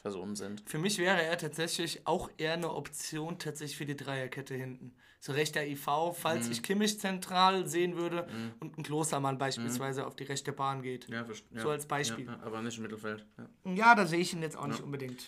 [0.03, 0.63] Personen sind.
[0.67, 4.95] Für mich wäre er tatsächlich auch eher eine Option tatsächlich für die Dreierkette hinten.
[5.21, 6.53] So rechter IV, falls mhm.
[6.53, 8.53] ich Kimmich zentral sehen würde mhm.
[8.61, 10.07] und ein Klostermann beispielsweise mhm.
[10.07, 11.09] auf die rechte Bahn geht.
[11.09, 12.27] Ja, ja, so als Beispiel.
[12.27, 13.27] Ja, aber nicht im Mittelfeld.
[13.37, 15.27] Ja, ja da sehe ich ihn jetzt auch nicht unbedingt.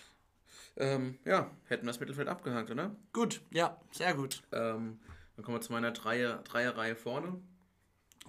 [0.76, 2.94] Ähm, ja, hätten wir das Mittelfeld abgehakt, oder?
[3.12, 4.42] Gut, ja, sehr gut.
[4.52, 5.00] Ähm,
[5.34, 7.40] dann kommen wir zu meiner Dreier, Dreierreihe vorne.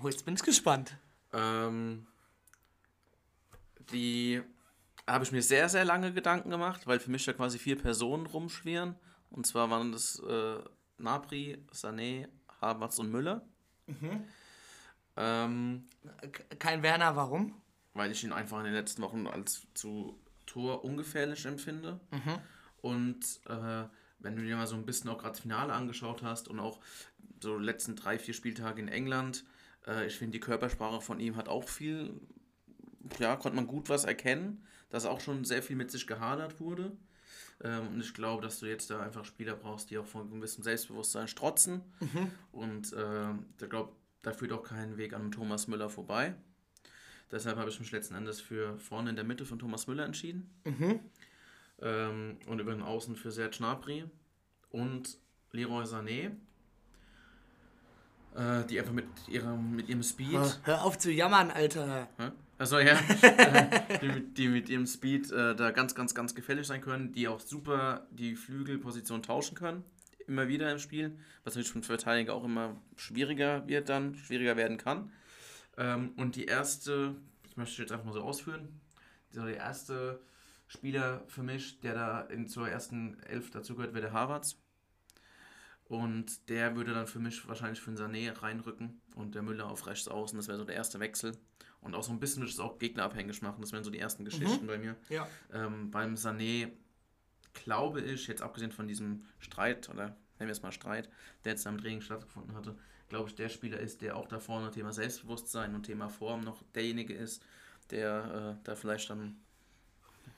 [0.02, 0.98] Oh, jetzt bin ich gespannt.
[1.34, 2.08] Ähm,
[3.92, 4.42] die
[5.08, 8.26] habe ich mir sehr, sehr lange Gedanken gemacht, weil für mich da quasi vier Personen
[8.26, 8.96] rumschwirren.
[9.30, 10.60] Und zwar waren das äh,
[10.98, 12.28] Nabri, Sané,
[12.62, 13.46] Havertz und Müller.
[13.88, 14.24] Mhm.
[15.18, 15.88] Ähm,
[16.60, 17.62] Kein Werner, warum?
[17.94, 22.00] Weil ich ihn einfach in den letzten Wochen als zu Tor ungefährlich empfinde.
[22.12, 22.40] Mhm.
[22.82, 23.84] Und äh,
[24.20, 26.80] wenn du dir mal so ein bisschen auch gerade das Finale angeschaut hast und auch
[27.42, 29.46] so die letzten drei, vier Spieltage in England,
[29.88, 32.20] äh, ich finde die Körpersprache von ihm hat auch viel,
[33.20, 36.92] ja, konnte man gut was erkennen dass auch schon sehr viel mit sich gehadert wurde.
[37.64, 40.64] Ähm, und ich glaube, dass du jetzt da einfach Spieler brauchst, die auch von gewissem
[40.64, 41.82] Selbstbewusstsein strotzen.
[42.00, 42.32] Mhm.
[42.52, 46.36] Und äh, ich glaube, da führt auch kein Weg an Thomas Müller vorbei.
[47.32, 50.54] Deshalb habe ich mich letzten Endes für vorne in der Mitte von Thomas Müller entschieden.
[50.66, 51.00] Mhm.
[51.82, 54.06] Ähm, und über den Außen für Serge Gnabry
[54.70, 55.18] und
[55.52, 56.32] Leroy Sané.
[58.36, 60.60] Äh, die einfach mit, ihrem, mit ihrem Speed.
[60.64, 62.08] Hör auf zu jammern, Alter.
[62.18, 62.32] Hä?
[62.62, 62.95] Also ja,
[64.04, 67.28] die, mit, die mit ihrem Speed äh, da ganz, ganz, ganz gefällig sein können, die
[67.28, 69.84] auch super die Flügelposition tauschen können,
[70.28, 74.58] immer wieder im Spiel, was natürlich für den Verteidiger auch immer schwieriger wird dann, schwieriger
[74.58, 75.12] werden kann.
[75.76, 77.15] Ähm, und die erste,
[77.50, 78.80] ich möchte jetzt einfach mal so ausführen,
[79.32, 80.21] so der erste
[80.67, 84.62] Spieler für mich, der da in, zur ersten Elf dazugehört, wäre der Harvards.
[85.86, 89.88] Und der würde dann für mich wahrscheinlich für den Sané reinrücken und der Müller auf
[89.88, 90.38] rechts außen.
[90.38, 91.36] Das wäre so der erste Wechsel.
[91.82, 93.62] Und auch so ein bisschen würde es auch gegnerabhängig machen.
[93.62, 94.67] Das wären so die ersten Geschichten mhm.
[94.67, 94.96] bei mir.
[95.10, 95.28] Ja.
[95.52, 96.72] Ähm, beim Sané
[97.54, 101.10] glaube ich, jetzt abgesehen von diesem Streit, oder nennen wir es mal Streit,
[101.43, 102.76] der jetzt am Training stattgefunden hatte,
[103.10, 106.64] glaube ich, der Spieler ist, der auch da vorne Thema Selbstbewusstsein und Thema Form noch
[106.74, 107.43] derjenige ist,
[107.89, 109.36] der äh, da vielleicht dann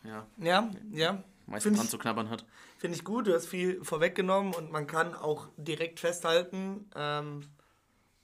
[0.03, 1.23] ja, ja, ja.
[1.45, 2.45] meistens dran zu knabbern hat.
[2.77, 7.47] Finde ich gut, du hast viel vorweggenommen und man kann auch direkt festhalten, ähm,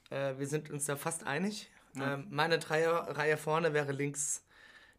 [0.10, 1.70] äh, wir sind uns da fast einig.
[2.00, 2.14] Ja.
[2.16, 4.44] Ähm, meine Dreierreihe vorne wäre links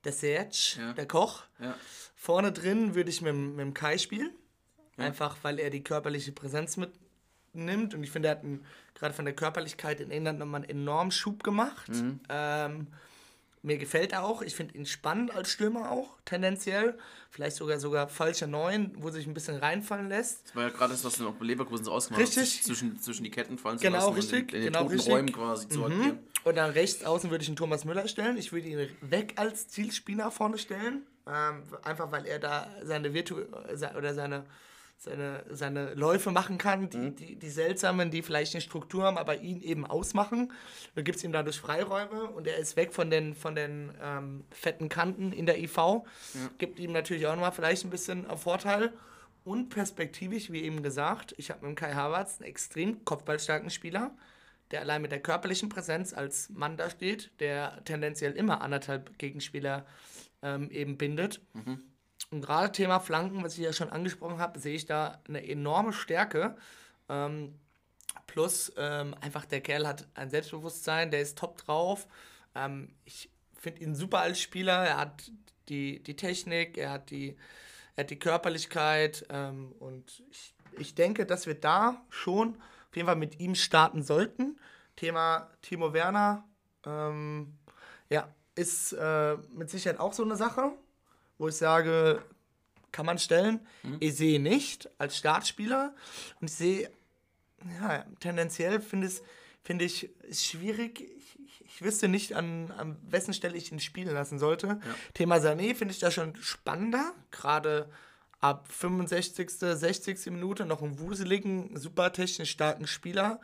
[0.05, 0.93] der Serge, ja.
[0.93, 1.45] der Koch.
[1.59, 1.75] Ja.
[2.15, 4.31] Vorne drin würde ich mit, mit dem Kai spielen.
[4.97, 7.95] Einfach weil er die körperliche Präsenz mitnimmt.
[7.95, 8.45] Und ich finde, er hat
[8.95, 11.89] gerade von der Körperlichkeit in England nochmal einen enormen Schub gemacht.
[11.89, 12.21] Mhm.
[12.29, 12.87] Ähm,
[13.63, 14.41] Mir gefällt er auch.
[14.41, 16.97] Ich finde ihn spannend als Stürmer auch, tendenziell.
[17.31, 20.47] Vielleicht sogar sogar falscher Neun, wo sich ein bisschen reinfallen lässt.
[20.49, 22.39] Das war ja gerade das, was du noch bei Leverkusen so ausgemacht hast.
[22.39, 22.63] Richtig.
[22.63, 24.95] Zwischen, zwischen die Ketten fallen zu Genau, lassen richtig, Und in, in den genau, toten
[24.95, 25.13] richtig.
[25.13, 26.19] Räumen quasi zu agieren.
[26.45, 28.39] Und dann rechts außen würde ich einen Thomas Müller stellen.
[28.39, 31.03] Ich würde ihn weg als Zielspieler vorne stellen.
[31.27, 33.37] Ähm, einfach weil er da seine Virtu
[33.75, 34.47] se- oder seine,
[35.01, 39.41] seine, seine Läufe machen kann, die, die, die seltsamen, die vielleicht eine Struktur haben, aber
[39.41, 40.53] ihn eben ausmachen.
[40.95, 44.91] Du gibst ihm dadurch Freiräume und er ist weg von den, von den ähm, fetten
[44.91, 46.03] Kanten in der IV.
[46.59, 48.93] Gibt ihm natürlich auch nochmal vielleicht ein bisschen einen Vorteil.
[49.43, 54.13] Und perspektivisch, wie eben gesagt, ich habe mit Kai Havertz einen extrem kopfballstarken Spieler
[54.71, 59.85] der allein mit der körperlichen Präsenz als Mann da steht, der tendenziell immer anderthalb Gegenspieler
[60.43, 61.41] ähm, eben bindet.
[62.31, 65.93] Und gerade Thema Flanken, was ich ja schon angesprochen habe, sehe ich da eine enorme
[65.93, 66.57] Stärke.
[67.09, 67.59] Ähm,
[68.27, 72.07] plus ähm, einfach der Kerl hat ein Selbstbewusstsein, der ist top drauf.
[72.55, 74.87] Ähm, ich finde ihn super als Spieler.
[74.87, 75.31] Er hat
[75.69, 77.37] die, die Technik, er hat die,
[77.97, 83.07] er hat die Körperlichkeit ähm, und ich, ich denke, dass wir da schon auf jeden
[83.07, 84.59] Fall mit ihm starten sollten.
[84.95, 86.45] Thema Timo Werner,
[86.87, 87.59] ähm,
[88.09, 90.73] ja, ist äh, mit Sicherheit auch so eine Sache,
[91.41, 92.23] wo ich sage,
[92.93, 93.61] kann man stellen.
[93.99, 95.95] Ich sehe nicht als Startspieler
[96.41, 96.91] und ich sehe,
[97.81, 99.23] ja, tendenziell finde es
[99.63, 101.01] finde ich es schwierig.
[101.01, 104.81] Ich, ich, ich wüsste nicht, an, an wessen Stelle ich ihn spielen lassen sollte.
[105.15, 107.91] Thema Sané finde ich da schon spannender, gerade
[108.41, 110.27] ab 65., 60.
[110.31, 113.41] Minute noch einen wuseligen, super technisch starken Spieler,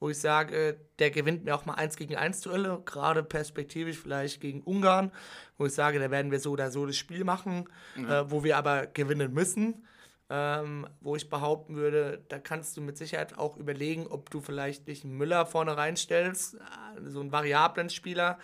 [0.00, 4.40] wo ich sage, der gewinnt mir auch mal 1 gegen 1 Duelle, gerade perspektivisch vielleicht
[4.40, 5.12] gegen Ungarn,
[5.56, 8.56] wo ich sage, da werden wir so oder so das Spiel machen, äh, wo wir
[8.56, 9.86] aber gewinnen müssen.
[10.32, 14.86] Ähm, wo ich behaupten würde, da kannst du mit Sicherheit auch überlegen, ob du vielleicht
[14.86, 16.58] nicht einen Müller vorne reinstellst, äh,
[17.04, 18.38] so einen variablen Spieler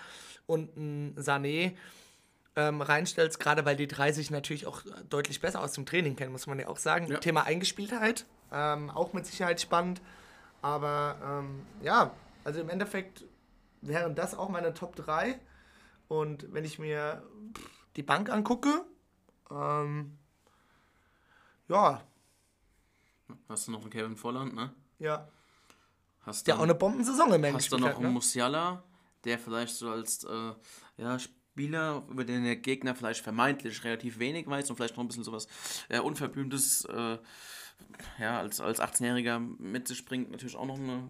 [0.47, 1.77] und einen Sané
[2.57, 6.33] ähm, reinstellst, gerade weil die drei sich natürlich auch deutlich besser aus dem Training kennen,
[6.33, 7.07] muss man ja auch sagen.
[7.07, 7.19] Ja.
[7.19, 10.01] Thema Eingespieltheit, ähm, auch mit Sicherheit spannend.
[10.63, 12.13] Aber ähm, ja,
[12.45, 13.25] also im Endeffekt
[13.83, 15.39] wären das auch meine Top 3.
[16.09, 17.23] Und wenn ich mir
[17.97, 18.85] die Bank angucke,
[19.51, 20.19] ähm,
[21.69, 22.03] ja,
[23.49, 24.73] Hast du noch einen Kevin Volland, ne?
[24.99, 25.29] ja,
[26.21, 28.11] Hast der dann- auch eine Bombensaison im Hast du noch hat, einen ne?
[28.11, 28.83] Musiala,
[29.25, 30.53] der vielleicht so als äh,
[30.97, 31.17] ja,
[31.57, 35.25] Spieler, über den der Gegner vielleicht vermeintlich relativ wenig weiß und vielleicht noch ein bisschen
[35.25, 35.49] sowas
[35.89, 37.17] äh, Unverblümtes äh,
[38.21, 41.09] ja, als, als 18-Jähriger mit sich bringt, natürlich auch noch eine,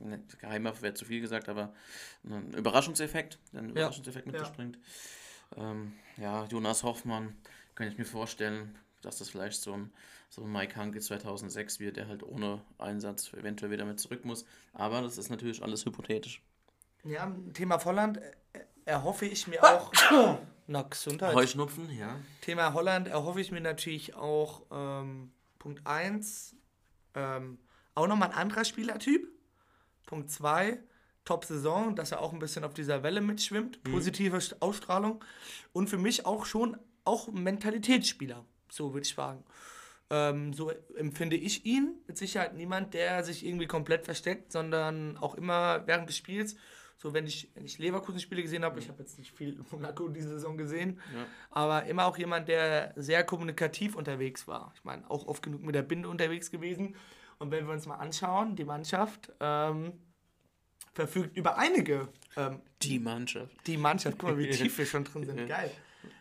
[0.00, 1.72] ne, Geheimwaffe wäre zu viel gesagt, aber
[2.24, 4.44] ein Überraschungseffekt, der einen Überraschungseffekt mit ja.
[4.44, 4.76] sich bringt.
[5.56, 7.36] Ähm, ja, Jonas Hoffmann,
[7.76, 9.92] kann ich mir vorstellen, dass das vielleicht so ein,
[10.30, 14.44] so ein Mike Hanke 2006 wird, der halt ohne Einsatz eventuell wieder mit zurück muss.
[14.72, 16.42] Aber das ist natürlich alles hypothetisch.
[17.04, 18.20] Ja, Thema Volland
[18.90, 19.92] erhoffe ich mir auch.
[20.66, 21.34] Na, Gesundheit.
[21.34, 22.16] Heuschnupfen, ja.
[22.42, 26.54] Thema Holland erhoffe ich mir natürlich auch ähm, Punkt 1,
[27.14, 27.58] ähm,
[27.94, 29.26] auch nochmal ein anderer Spielertyp.
[30.06, 30.78] Punkt 2,
[31.24, 35.24] Top-Saison, dass er auch ein bisschen auf dieser Welle mitschwimmt, positive St- Ausstrahlung.
[35.72, 39.44] Und für mich auch schon auch ein Mentalitätsspieler, so würde ich sagen.
[40.10, 41.94] Ähm, so empfinde ich ihn.
[42.06, 46.56] Mit Sicherheit niemand, der sich irgendwie komplett versteckt, sondern auch immer während des Spiels.
[47.02, 50.28] So, wenn ich, wenn ich Leverkusen-Spiele gesehen habe, ich habe jetzt nicht viel Monaco diese
[50.28, 51.24] Saison gesehen, Ja.
[51.50, 54.72] aber immer auch jemand, der sehr kommunikativ unterwegs war.
[54.76, 56.94] Ich meine, auch oft genug mit der Binde unterwegs gewesen.
[57.38, 59.94] Und wenn wir uns mal anschauen, die Mannschaft ähm,
[60.92, 62.08] verfügt über einige.
[62.36, 63.56] Ähm, Die Mannschaft.
[63.66, 65.46] die Mannschaft, guck mal, wie tief wir schon drin sind.
[65.48, 65.70] Geil.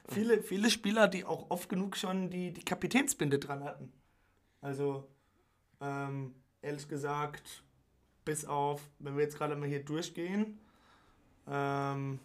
[0.08, 3.92] Viele, viele Spieler, die auch oft genug schon die, die Kapitänsbinde dran hatten.
[4.62, 5.10] Also,
[5.82, 7.64] ähm, ehrlich gesagt,
[8.24, 10.60] bis auf, wenn wir jetzt gerade mal hier durchgehen,
[11.50, 12.20] ähm,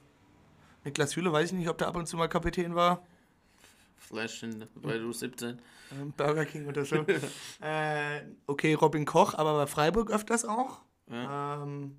[0.84, 3.06] Niklas Hühle, weiß ich nicht, ob der ab und zu mal Kapitän war.
[3.96, 5.58] Vielleicht in, bei du 17.
[5.92, 6.96] Ähm, Burger King oder so.
[7.62, 10.82] äh, okay, Robin Koch, aber bei Freiburg öfters auch.
[11.10, 11.62] Ja.
[11.62, 11.98] Ähm,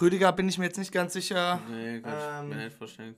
[0.00, 1.60] Rüdiger bin ich mir jetzt nicht ganz sicher.
[1.68, 3.16] Nee, kann ich Ähm, mir nicht vorstellen.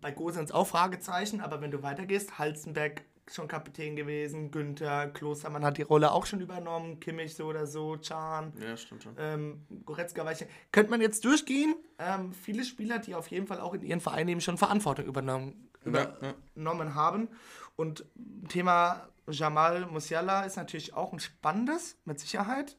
[0.00, 5.78] Bei Gosens auch Fragezeichen, aber wenn du weitergehst, Halzenberg schon Kapitän gewesen, Günther, Klostermann hat
[5.78, 9.14] die Rolle auch schon übernommen, Kimmich so oder so, Can, Ja, stimmt schon.
[9.18, 10.46] ähm, Goretzka nicht.
[10.72, 11.74] Könnte man jetzt durchgehen?
[11.98, 15.68] Ähm, viele Spieler, die auf jeden Fall auch in ihren Vereinen eben schon Verantwortung übernommen,
[15.84, 16.34] Ja, ja.
[16.54, 17.28] übernommen haben.
[17.74, 18.04] Und
[18.48, 22.76] Thema Jamal Musiala ist natürlich auch ein spannendes, mit Sicherheit.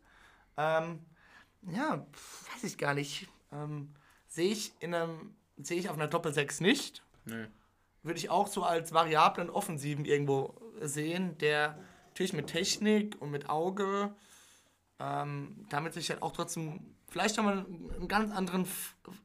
[0.55, 0.99] Ähm,
[1.69, 2.05] ja,
[2.53, 3.27] weiß ich gar nicht.
[3.51, 3.93] Ähm,
[4.27, 7.03] sehe ich in einem, sehe ich auf einer Doppel-6 nicht.
[7.25, 7.47] Nee.
[8.07, 11.77] Würde ich auch so als variablen Offensiven irgendwo sehen, der
[12.07, 14.15] natürlich mit Technik und mit Auge
[14.99, 18.67] ähm, damit sich halt auch trotzdem vielleicht nochmal einen ganz anderen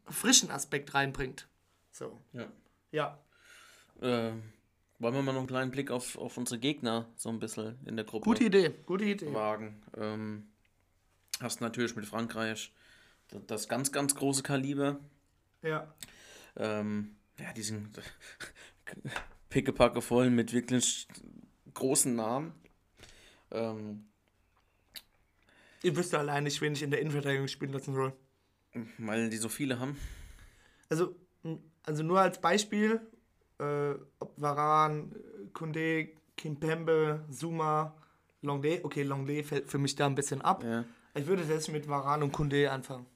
[0.07, 1.49] frischen Aspekt reinbringt.
[1.91, 2.21] So.
[2.33, 2.47] Ja.
[2.91, 3.19] Ja.
[4.01, 4.33] Äh,
[4.99, 7.97] wollen wir mal noch einen kleinen Blick auf, auf unsere Gegner so ein bisschen in
[7.97, 9.33] der Gruppe Gute Idee, gute Idee.
[9.33, 9.83] wagen?
[9.97, 10.49] Ähm,
[11.41, 12.73] hast natürlich mit Frankreich
[13.47, 15.01] das ganz, ganz große Kaliber.
[15.63, 15.93] Ja.
[16.57, 17.99] Ähm, ja, die sind
[19.49, 21.07] pickepacke voll mit wirklich
[21.75, 22.53] großen Namen.
[23.51, 24.07] Ähm,
[25.83, 28.13] Ich wüsste allein nicht, wen ich in der Innenverteidigung spielen lassen soll.
[28.99, 29.97] weil die so viele haben.
[30.89, 31.15] Also,
[31.85, 33.01] also nur als Beispiel,
[33.59, 35.15] äh, ob Varan,
[35.53, 37.95] Kunde, Kimpembe, Zuma,
[38.43, 38.81] Longley.
[38.83, 40.65] Okay, Longley fällt für mich da ein bisschen ab.
[40.65, 40.85] Ja,
[41.15, 43.07] Ich würde jetzt mit Varan und Kunde anfangen.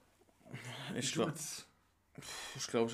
[0.95, 1.35] ich glaube,
[2.57, 2.91] ich, glaub,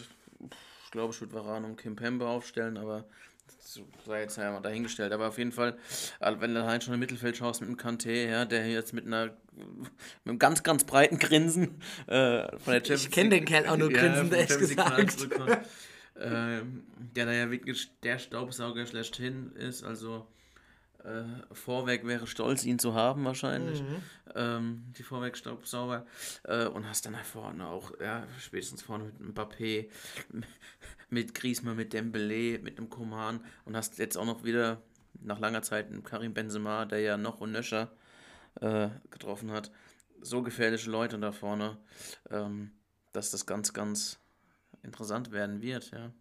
[0.93, 3.07] ich, glaub, ich würde Varane und Kim Pembe aufstellen, aber
[3.47, 5.11] das sei jetzt ja mal dahingestellt.
[5.13, 5.79] Aber auf jeden Fall,
[6.21, 9.07] also wenn du halt schon im Mittelfeld schaust mit einem Kanté, ja, der jetzt mit
[9.07, 9.89] einer mit
[10.27, 14.33] einem ganz, ganz breiten Grinsen äh, von der Champions kenn den Kerl auch nur grinsend,
[14.33, 15.29] der ehrlich gesagt.
[16.21, 16.85] ähm,
[17.17, 20.27] der da ja wirklich der Staubsauger schlechthin ist, also
[21.05, 23.83] äh, Vorwerk wäre stolz, ihn zu haben wahrscheinlich.
[24.35, 26.07] Ähm, die Vorwerkstaubsauger.
[26.45, 29.89] Äh, und hast dann halt vorne auch, ja, spätestens vorne mit einem Mbappé,
[31.11, 34.83] mit Griezmann, mit Dembele, mit einem Koman und hast jetzt auch noch wieder
[35.21, 37.91] nach langer Zeit einen Karim Benzema, der ja noch und nöcher
[38.61, 39.71] äh, getroffen hat.
[40.21, 41.79] So gefährliche Leute da vorne,
[42.31, 42.71] ähm,
[43.13, 44.21] dass das ganz, ganz
[44.83, 46.13] interessant werden wird, ja.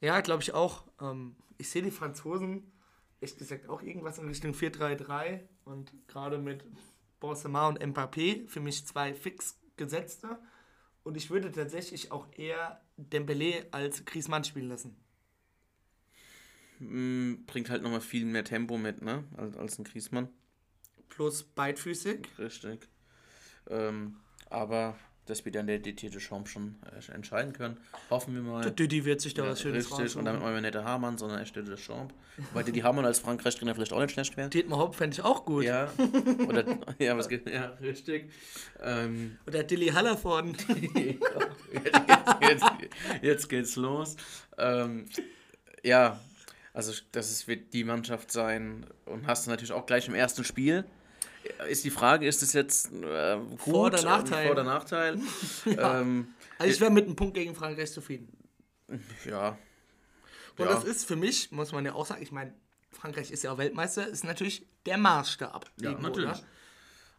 [0.00, 0.84] Ja, glaube ich auch.
[1.00, 2.72] Ähm, ich sehe die Franzosen,
[3.22, 6.64] ehrlich gesagt, auch irgendwas in Richtung 4-3-3 und gerade mit
[7.20, 10.38] Benzema und Mbappé für mich zwei fix gesetzte.
[11.04, 14.96] Und ich würde tatsächlich auch eher Dembele als Griezmann spielen lassen.
[16.80, 19.24] Mm, Bringt halt nochmal viel mehr Tempo mit, ne?
[19.36, 20.28] Als, als ein Griezmann.
[21.08, 22.26] Plus beidfüßig.
[22.38, 22.88] Richtig.
[23.68, 24.16] Ähm,
[24.50, 24.96] aber
[25.26, 27.76] das wird dann der diktierte Schaum schon äh, entscheiden können.
[28.10, 28.62] Hoffen wir mal.
[28.62, 30.24] Der Didi wird sich da was Schönes richtig, und raussuchen.
[30.24, 32.12] damit meinen wir nicht der Hamann, sondern er stellt der Champ.
[32.52, 34.48] Weil die Hamann als Frankreich-Trainer vielleicht auch nicht schlecht wäre.
[34.48, 35.64] Dietmar Hopp fände ich auch gut.
[35.64, 35.92] Ja,
[36.48, 36.64] oder,
[36.98, 38.32] ja, was geht, ja, richtig.
[38.82, 40.56] Ähm, Oder Dilly Hallervorden.
[41.72, 42.00] jetzt,
[42.40, 42.64] jetzt,
[43.22, 44.16] jetzt geht's los.
[44.58, 45.06] Ähm,
[45.84, 46.18] ja,
[46.74, 50.42] also das ist, wird die Mannschaft sein und hast du natürlich auch gleich im ersten
[50.42, 50.84] Spiel.
[51.68, 53.60] Ist die Frage, ist es jetzt äh, gut?
[53.60, 54.44] Vor- oder Nachteil?
[54.44, 55.18] Vor- oder Nachteil?
[55.66, 58.28] ähm, Also ich wäre mit einem Punkt gegen Frankreich zufrieden.
[59.24, 59.58] ja.
[60.58, 60.74] Und ja.
[60.74, 62.52] das ist für mich, muss man ja auch sagen, ich meine,
[62.90, 65.70] Frankreich ist ja auch Weltmeister, ist natürlich der Maßstab.
[65.80, 66.30] Ja, irgendwo, natürlich.
[66.30, 66.42] oder?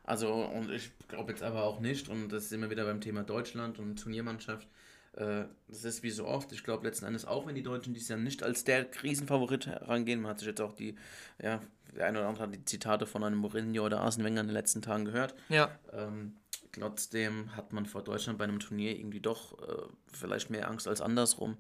[0.04, 3.24] Also, und ich glaube jetzt aber auch nicht, und das sind wir wieder beim Thema
[3.24, 4.68] Deutschland und Turniermannschaft.
[5.14, 6.52] Äh, das ist wie so oft.
[6.52, 10.22] Ich glaube letzten Endes auch, wenn die Deutschen dieses Jahr nicht als der Krisenfavorit herangehen,
[10.22, 10.96] man hat sich jetzt auch die,
[11.42, 11.62] ja,
[11.96, 14.54] der eine oder andere hat die Zitate von einem Mourinho oder Arsene Wenger in den
[14.54, 15.36] letzten Tagen gehört.
[15.50, 15.78] Ja.
[15.92, 16.38] Ähm,
[16.72, 21.02] trotzdem hat man vor Deutschland bei einem Turnier irgendwie doch äh, vielleicht mehr Angst als
[21.02, 21.58] andersrum.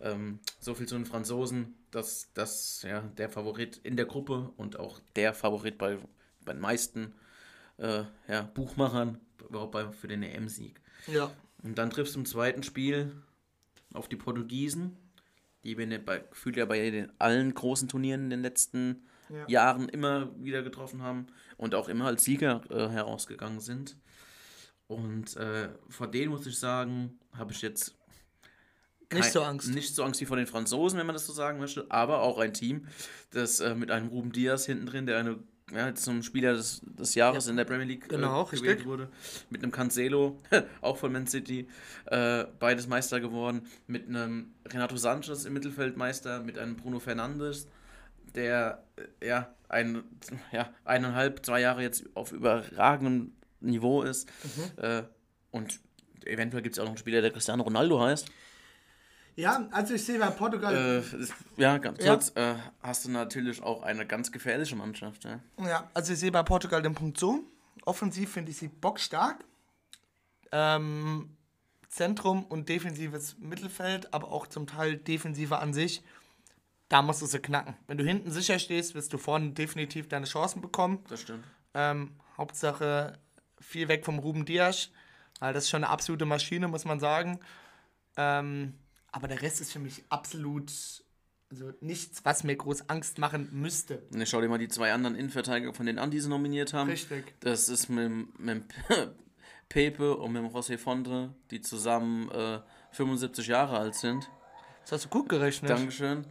[0.00, 4.78] Ähm, so viel zu den Franzosen, dass das ja der Favorit in der Gruppe und
[4.78, 5.98] auch der Favorit bei,
[6.44, 7.14] bei den meisten
[7.78, 10.80] äh, ja, Buchmachern überhaupt bei, für den EM-Sieg.
[11.06, 11.30] Ja.
[11.62, 13.12] Und dann triffst du im zweiten Spiel
[13.94, 14.96] auf die Portugiesen,
[15.64, 19.48] die wir bei, gefühlt ja bei den, allen großen Turnieren in den letzten Ja.
[19.48, 23.96] Jahren immer wieder getroffen haben und auch immer als Sieger äh, herausgegangen sind.
[24.86, 27.94] Und äh, vor denen muss ich sagen, habe ich jetzt
[29.12, 29.68] Nicht so Angst.
[29.68, 32.38] Nicht so Angst wie vor den Franzosen, wenn man das so sagen möchte, aber auch
[32.38, 32.86] ein Team,
[33.30, 35.38] das äh, mit einem Ruben Diaz hinten drin, der eine
[35.72, 39.08] ja, zum Spieler des, des Jahres in der Premier League Genau, äh, gewählt wurde,
[39.50, 40.38] mit einem Cancelo,
[40.80, 41.68] auch von Man City,
[42.06, 47.68] äh, beides Meister geworden, mit einem Renato Sanchez im Mittelfeld Meister, mit einem Bruno Fernandes,
[48.34, 48.82] der
[49.20, 50.04] äh, ja, ein,
[50.52, 54.28] ja eineinhalb, zwei Jahre jetzt auf überragendem Niveau ist.
[54.44, 54.82] Mhm.
[54.82, 55.02] äh,
[55.50, 55.80] und
[56.24, 58.30] eventuell gibt es auch noch einen Spieler, der Cristiano Ronaldo heißt.
[59.38, 60.74] Ja, also ich sehe bei Portugal.
[60.74, 61.26] Äh,
[61.62, 62.12] ja, ganz Ja.
[62.14, 65.22] kurz, äh, hast du natürlich auch eine ganz gefährliche Mannschaft.
[65.24, 65.38] Ja?
[65.64, 67.44] Ja, also ich sehe bei Portugal den Punkt so.
[67.84, 69.44] Offensiv finde ich sie bockstark.
[70.50, 71.36] Ähm,
[71.88, 76.02] Zentrum und defensives Mittelfeld, aber auch zum Teil defensiver an sich.
[76.88, 77.76] Da musst du sie knacken.
[77.86, 81.04] Wenn du hinten sicher stehst, wirst du vorne definitiv deine Chancen bekommen.
[81.08, 81.44] Das stimmt.
[81.74, 83.16] Ähm, Hauptsache
[83.60, 84.90] viel weg vom Ruben Dias,
[85.38, 87.38] weil das ist schon eine absolute Maschine, muss man sagen.
[88.16, 88.74] Ähm,
[89.12, 90.70] aber der Rest ist für mich absolut,
[91.50, 94.02] also nichts, was mir groß Angst machen müsste.
[94.14, 96.90] Ich schau dir mal die zwei anderen Innenverteidiger von den an, die sie nominiert haben.
[96.90, 97.34] Richtig.
[97.40, 98.64] Das ist mit, mit
[99.68, 102.60] Pepe und mit José Fonte, die zusammen äh,
[102.92, 104.28] 75 Jahre alt sind.
[104.82, 105.70] Das hast du gut gerechnet.
[105.70, 106.24] Dankeschön.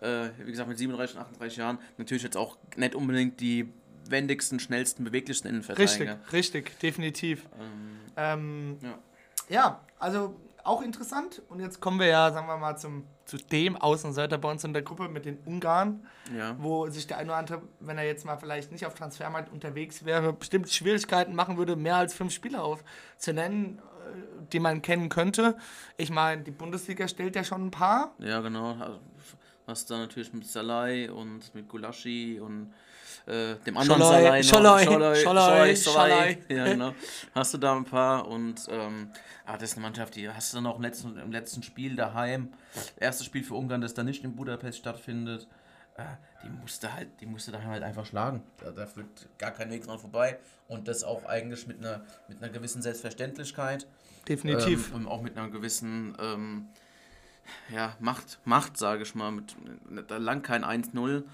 [0.00, 1.78] Äh, wie gesagt, mit 37, 38 Jahren.
[1.98, 3.68] Natürlich jetzt auch nicht unbedingt die
[4.08, 6.32] wendigsten, schnellsten, beweglichsten Richtig, Innenverteidiger.
[6.32, 7.46] richtig, definitiv.
[7.58, 8.98] Ähm, Ähm, Ja.
[9.48, 11.42] ja, also auch interessant.
[11.48, 14.72] Und jetzt kommen wir ja, sagen wir mal, zum, zu dem Außenseiter bei uns in
[14.72, 16.06] der Gruppe mit den Ungarn,
[16.36, 16.56] Ja.
[16.58, 20.04] wo sich der eine oder andere, wenn er jetzt mal vielleicht nicht auf Transfermarkt unterwegs
[20.04, 25.56] wäre, bestimmt Schwierigkeiten machen würde, mehr als fünf Spieler aufzunennen, äh, die man kennen könnte.
[25.96, 28.14] Ich meine, die Bundesliga stellt ja schon ein paar.
[28.18, 28.72] Ja, genau.
[28.74, 28.98] Also,
[29.66, 32.74] Hast da natürlich mit Salai und mit Gulaschi und
[33.26, 34.42] äh, dem anderen Scholoi.
[34.42, 36.38] Scholoi, Scholoi, Scholoi, Scholoi.
[36.48, 36.94] Ja, genau.
[37.34, 39.10] Hast du da ein paar und ähm,
[39.46, 41.96] ah, das ist eine Mannschaft, die hast du dann auch im letzten, im letzten Spiel
[41.96, 42.52] daheim.
[42.96, 45.48] Erstes Spiel für Ungarn, das da nicht in Budapest stattfindet.
[45.96, 46.02] Äh,
[46.42, 48.42] die musste halt, die musste daheim halt einfach schlagen.
[48.58, 50.38] Da, da führt gar kein Weg dran vorbei.
[50.68, 53.86] Und das auch eigentlich mit einer, mit einer gewissen Selbstverständlichkeit.
[54.28, 54.90] Definitiv.
[54.90, 56.68] Ähm, und auch mit einer gewissen ähm,
[57.72, 59.30] ja, Macht, Macht sage ich mal.
[59.30, 59.54] Mit,
[60.08, 61.24] da lang kein 1-0,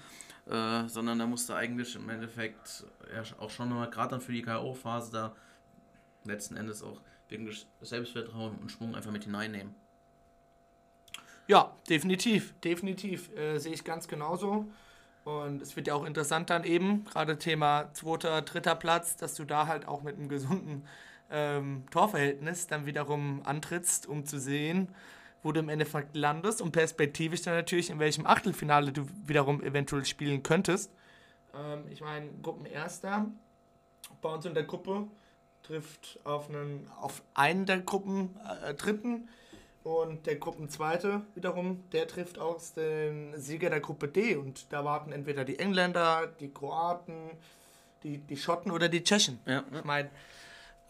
[0.51, 4.41] äh, sondern da musste eigentlich im Endeffekt ja, auch schon mal, gerade dann für die
[4.41, 5.35] K.O.-Phase, da
[6.25, 9.73] letzten Endes auch wirklich Selbstvertrauen und Schwung einfach mit hineinnehmen.
[11.47, 13.35] Ja, definitiv, definitiv.
[13.35, 14.71] Äh, sehe ich ganz genauso.
[15.23, 19.45] Und es wird ja auch interessant dann eben, gerade Thema zweiter, dritter Platz, dass du
[19.45, 20.87] da halt auch mit einem gesunden
[21.29, 24.89] ähm, Torverhältnis dann wiederum antrittst, um zu sehen,
[25.43, 30.05] wo du im Endeffekt landest und perspektivisch dann natürlich, in welchem Achtelfinale du wiederum eventuell
[30.05, 30.91] spielen könntest.
[31.53, 33.27] Ähm, ich meine, Gruppenerster
[34.21, 35.07] bei uns in der Gruppe
[35.63, 39.29] trifft auf einen auf einen der Gruppen äh, Dritten
[39.83, 45.11] und der Gruppenzweite wiederum, der trifft aus den Sieger der Gruppe D und da warten
[45.11, 47.31] entweder die Engländer, die Kroaten,
[48.03, 49.39] die, die Schotten oder die Tschechen.
[49.45, 50.09] Ja, Ich meine,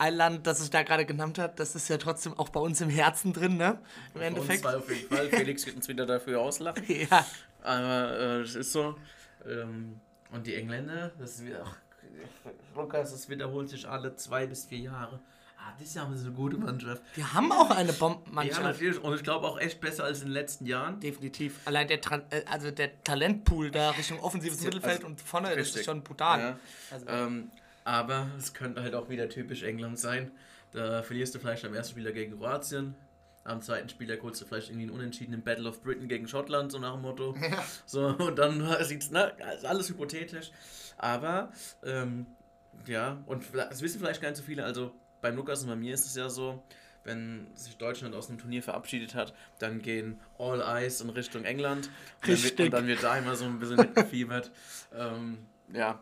[0.01, 2.81] ein Land, das ich da gerade genannt habe, das ist ja trotzdem auch bei uns
[2.81, 3.77] im Herzen drin, ne?
[4.15, 4.65] Im Endeffekt.
[4.65, 5.29] auf jeden Fall.
[5.29, 6.83] Felix wird uns wieder dafür auslachen.
[6.87, 7.25] Ja,
[7.63, 8.95] Aber äh, das ist so.
[9.47, 9.99] Ähm,
[10.31, 11.63] und die Engländer, das ist wieder.
[11.65, 11.75] Ach,
[12.75, 15.19] Lukas, das wiederholt sich alle zwei bis vier Jahre.
[15.59, 17.03] Ah, dieses Jahr haben sie eine gute Mannschaft.
[17.15, 18.63] die haben auch eine Ja, Bombenmannschaft.
[18.63, 18.99] natürlich.
[19.03, 20.99] Und ich glaube auch echt besser als in den letzten Jahren.
[20.99, 21.59] Definitiv.
[21.65, 25.57] Allein der, Tran äh, also der Talentpool da Richtung offensives Mittelfeld also, und vorne, das
[25.59, 25.85] ist richtig.
[25.85, 26.39] schon brutal.
[26.39, 26.57] Ja.
[26.89, 27.51] Also, Ähm,
[27.83, 30.31] aber es könnte halt auch wieder typisch England sein.
[30.71, 32.95] Da verlierst du vielleicht am ersten Spieler gegen Kroatien.
[33.43, 36.79] Am zweiten Spieler holst du vielleicht irgendwie einen unentschiedenen Battle of Britain gegen Schottland, so
[36.79, 37.35] nach dem Motto.
[37.85, 40.51] So, und dann sieht's, ne, ist alles hypothetisch.
[40.97, 41.51] Aber,
[41.83, 42.27] ähm,
[42.85, 44.63] ja, und das wissen vielleicht gar nicht so viele.
[44.63, 46.63] Also beim Lukas und bei mir ist es ja so,
[47.03, 51.89] wenn sich Deutschland aus dem Turnier verabschiedet hat, dann gehen All Eyes in Richtung England.
[52.21, 54.51] Und dann wird, und dann wird da immer so ein bisschen mitgefiebert.
[54.95, 55.39] ähm,
[55.73, 55.99] ja,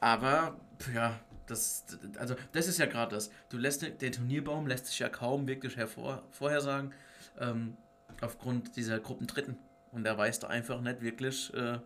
[0.00, 0.56] aber,
[0.94, 1.84] ja, das,
[2.18, 3.30] also das ist ja gerade das.
[3.48, 6.92] Du lässt den, den Turnierbaum lässt sich ja kaum wirklich hervor, vorhersagen,
[7.38, 7.76] ähm,
[8.20, 9.58] aufgrund dieser Gruppen Dritten.
[9.92, 11.78] Und da weißt du einfach nicht wirklich, äh,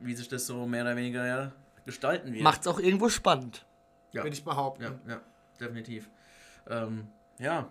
[0.00, 1.52] wie sich das so mehr oder weniger ja,
[1.84, 2.42] gestalten wird.
[2.42, 3.66] Macht's auch irgendwo spannend,
[4.12, 4.22] Ja.
[4.22, 4.82] würde ich behaupten.
[4.82, 5.20] Ja, ja,
[5.60, 6.08] definitiv.
[6.68, 7.68] Ähm, ja,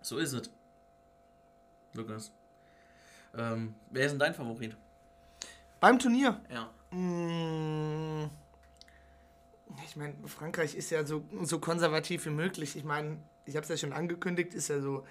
[0.00, 0.50] so ist es.
[1.94, 2.32] Lukas.
[3.36, 4.76] Ähm, wer ist denn dein Favorit?
[5.80, 6.40] Beim Turnier.
[6.50, 6.70] Ja.
[6.96, 8.30] Mm,
[9.86, 12.76] Ich meine, Frankreich ist ja so, so konservativ wie möglich.
[12.76, 15.04] Ich meine, ich habe es ja schon angekündigt, ist ja so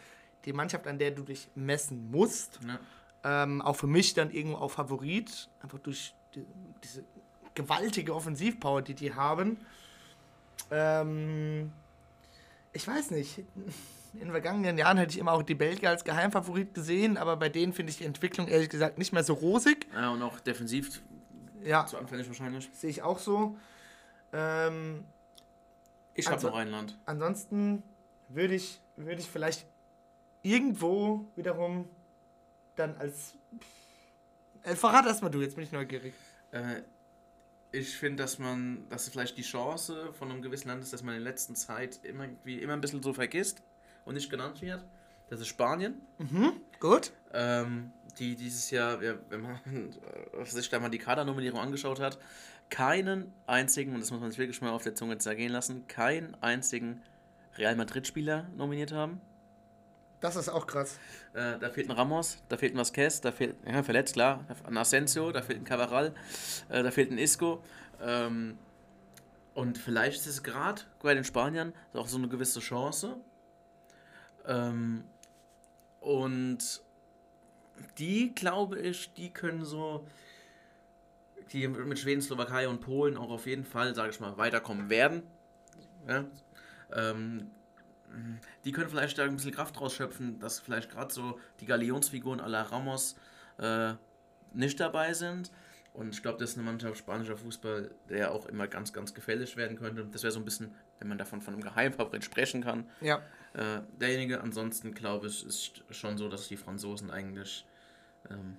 [0.45, 2.59] die Mannschaft, an der du dich messen musst.
[2.67, 2.79] ja.
[3.23, 6.45] Ähm, auch für mich dann irgendwo auch Favorit, einfach durch die,
[6.83, 7.03] diese
[7.55, 9.57] gewaltige Offensivpower, die die haben.
[10.71, 11.71] Ähm,
[12.73, 13.39] ich weiß nicht.
[14.13, 17.49] In den vergangenen Jahren hätte ich immer auch die Belgier als Geheimfavorit gesehen, aber bei
[17.49, 19.87] denen finde ich die Entwicklung ehrlich gesagt nicht mehr so rosig.
[19.93, 21.01] ja, und auch defensiv
[21.63, 22.69] Ja, zu anfällig wahrscheinlich.
[22.73, 23.57] sehe ich auch so.
[24.37, 25.05] Ähm,
[26.13, 26.97] Ich habe noch ein Land.
[27.05, 27.81] ansonsten
[28.29, 29.65] würde ich, würde ich vielleicht
[30.43, 31.89] irgendwo wiederum
[32.75, 33.33] dann als.
[34.63, 36.13] Äh, verrat erstmal du, jetzt bin ich neugierig.
[36.51, 36.81] Äh,
[37.71, 41.15] ich finde, dass man, dass vielleicht die Chance von einem gewissen Land ist, dass man
[41.15, 43.61] in der letzten Zeit immer, irgendwie immer ein bisschen so vergisst
[44.05, 44.85] und nicht genannt wird.
[45.29, 46.01] Das ist Spanien.
[46.79, 47.11] Gut.
[47.33, 49.59] ähm, die dieses Jahr, ja, wenn man
[50.33, 52.17] äh, sich da mal die Kadernominierung angeschaut hat,
[52.69, 56.35] keinen einzigen, und das muss man sich wirklich mal auf der Zunge zergehen lassen, keinen
[56.41, 57.01] einzigen
[57.57, 59.21] Real Madrid-Spieler nominiert haben.
[60.19, 60.99] Das ist auch krass.
[61.33, 64.77] Äh, da fehlt ein Ramos, da fehlt ein Vasquez, da fehlt, ja, verletzt, klar, ein
[64.77, 66.13] Asensio, da fehlt ein Cavaral,
[66.69, 67.63] äh, da fehlt ein Isco.
[68.01, 68.57] Ähm,
[69.53, 73.17] und vielleicht ist es gerade bei den Spaniern auch so eine gewisse Chance.
[74.45, 75.03] Ähm,
[75.99, 76.81] und
[77.97, 80.05] die, glaube ich, die können so,
[81.51, 85.23] die mit Schweden, Slowakei und Polen auch auf jeden Fall, sage ich mal, weiterkommen werden.
[86.07, 86.25] Ja?
[86.93, 87.51] Ähm,
[88.63, 92.47] die können vielleicht da ein bisschen Kraft rausschöpfen, dass vielleicht gerade so die Galionsfiguren à
[92.47, 93.15] la Ramos
[93.57, 93.93] äh,
[94.53, 95.51] nicht dabei sind.
[95.93, 99.57] Und ich glaube, das ist eine Mannschaft spanischer Fußball, der auch immer ganz, ganz gefährlich
[99.57, 100.05] werden könnte.
[100.05, 102.85] Das wäre so ein bisschen wenn man davon von einem Geheimfavorit sprechen kann.
[103.01, 103.21] Ja.
[103.57, 107.65] Äh, derjenige, ansonsten glaube ich, ist schon so, dass die Franzosen eigentlich
[108.29, 108.57] ähm,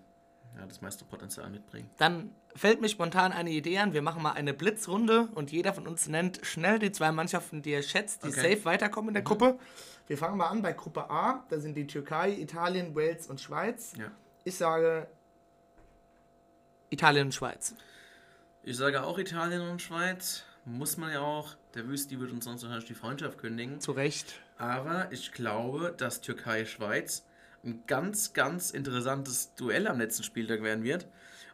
[0.57, 1.89] ja, das meiste Potenzial mitbringen.
[1.99, 3.93] Dann fällt mir spontan eine Idee an.
[3.93, 7.71] Wir machen mal eine Blitzrunde und jeder von uns nennt schnell die zwei Mannschaften, die
[7.71, 8.55] er schätzt, die Okay.
[8.55, 9.57] safe weiterkommen in der Gruppe.
[10.09, 11.45] Wir fangen mal an bei Gruppe A.
[11.49, 13.93] Da sind die Türkei, Italien, Wales und Schweiz.
[13.97, 14.11] Ja.
[14.43, 15.07] Ich sage
[16.91, 17.75] Italien und Schweiz.
[18.65, 20.43] Ich sage auch Italien und Schweiz.
[20.65, 21.55] Muss man ja auch.
[21.75, 23.81] Der Wüsti wird uns sonst wahrscheinlich die Freundschaft kündigen.
[23.81, 24.41] Zu Recht.
[24.59, 27.25] Aber ich glaube, dass Türkei-Schweiz
[27.65, 31.07] ein ganz, ganz interessantes Duell am letzten Spieltag werden wird.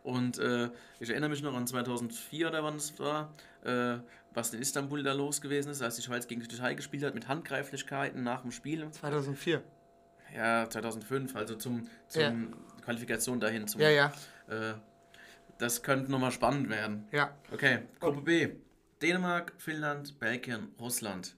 [0.02, 3.32] Und äh, ich erinnere mich noch an 2004 oder wann es war,
[3.62, 3.96] äh,
[4.34, 7.14] was in Istanbul da los gewesen ist, als die Schweiz gegen die Türkei gespielt hat
[7.14, 8.90] mit Handgreiflichkeiten nach dem Spiel.
[8.90, 9.62] 2004.
[10.34, 12.32] Ja, 2005, also zum, zum Ja.
[12.84, 13.66] Qualifikation dahin.
[13.68, 14.12] Zum, Ja, ja.
[14.48, 14.74] Äh,
[15.58, 17.06] das könnte nochmal spannend werden.
[17.12, 17.34] Ja.
[17.52, 18.48] Okay, Gruppe B.
[19.00, 21.36] Dänemark, Finnland, Belgien, Russland.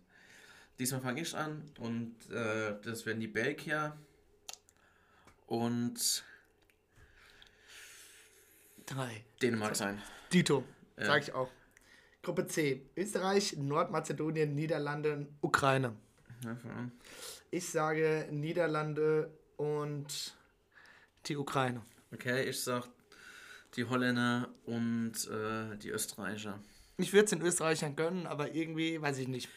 [0.78, 3.96] Diesmal fange ich an und äh, das werden die Belgier
[5.46, 6.24] und
[8.86, 9.24] Drei.
[9.42, 10.00] Dänemark sein.
[10.32, 10.64] Dito.
[10.96, 11.06] Ja.
[11.06, 11.50] Sag ich auch.
[12.22, 12.88] Gruppe C.
[12.96, 15.96] Österreich, Nordmazedonien, Niederlande, Ukraine.
[16.44, 16.56] Ja.
[17.50, 20.34] Ich sage Niederlande und
[21.26, 21.82] die Ukraine.
[22.12, 22.88] Okay, ich sag
[23.74, 26.60] die Holländer und äh, die Österreicher.
[26.99, 29.49] Ich würde es den Österreichern gönnen, aber irgendwie, weiß ich nicht.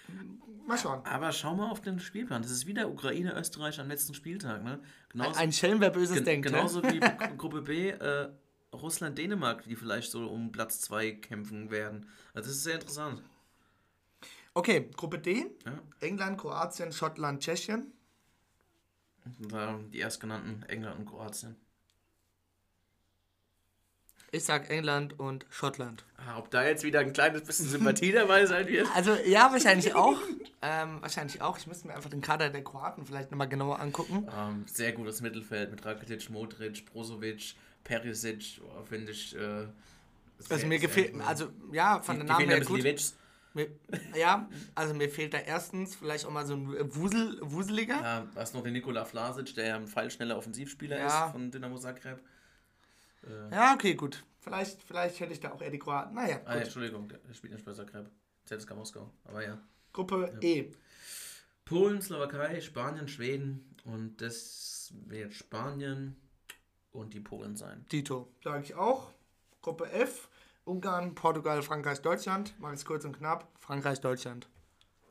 [0.68, 1.04] Mal schauen.
[1.06, 2.42] Aber schau mal auf den Spielplan.
[2.42, 4.64] Das ist wieder Ukraine, Österreich am letzten Spieltag.
[4.64, 4.80] Ne?
[5.10, 6.48] Genauso, Ein Schelm, wer Böses gen denkt.
[6.48, 6.94] genauso ne?
[6.94, 7.00] wie
[7.38, 8.30] Gruppe B, äh,
[8.74, 12.08] Russland, Dänemark, die vielleicht so um Platz 2 kämpfen werden.
[12.34, 13.24] Also das ist sehr interessant.
[14.54, 15.46] Okay, Gruppe D.
[15.66, 15.80] Ja.
[16.02, 17.94] England, Kroatien, Schottland, Tschechien.
[19.94, 21.56] Die erstgenannten England und Kroatien.
[24.32, 26.04] Ich sag England und Schottland.
[26.18, 28.88] Ah, ob da jetzt wieder ein kleines bisschen Sympathie dabei sein wird?
[28.96, 30.18] Also ja, wahrscheinlich auch.
[30.62, 31.58] ähm, wahrscheinlich auch.
[31.58, 34.28] Ich müsste mir einfach den Kader der Kroaten vielleicht nochmal genauer angucken.
[34.38, 39.36] Ähm, sehr gutes Mittelfeld mit Rakitic, Modric, Brozovic, Perisic, oh, finde ich.
[39.36, 39.70] Äh, Also
[40.40, 42.84] sehr- mir sehr gefällt, also ja, von Die- den Namen her gut.
[43.56, 43.68] Mir,
[44.16, 47.96] ja, also mir fehlt da erstens vielleicht auch mal so ein Wusel, Wuseliger.
[48.00, 51.26] Ja, da ist noch der Nikola Vlasic, der ja ein pfeilschneller Offensivspieler Ja.
[51.26, 52.20] ist von Dynamo Zagreb.
[53.52, 54.24] Ja, okay, gut.
[54.40, 56.16] Vielleicht, vielleicht hätte ich da auch eher die Kroaten.
[56.16, 56.62] Naja, Ah, ja.
[56.62, 58.10] Entschuldigung, der spielt nicht bei Zagreb.
[58.46, 59.60] ZSK Moskau, aber ja.
[59.94, 60.72] Gruppe E.
[61.66, 66.16] Polen, Slowakei, Spanien, Schweden und das wird Spanien
[66.92, 67.86] und die Polen sein.
[67.92, 68.32] Dito.
[68.44, 69.12] Sage ich auch.
[69.62, 70.30] Gruppe F.
[70.64, 72.54] Ungarn, Portugal, Frankreich, Deutschland.
[72.60, 73.48] Mach es kurz und knapp.
[73.60, 74.48] Frankreich, Deutschland.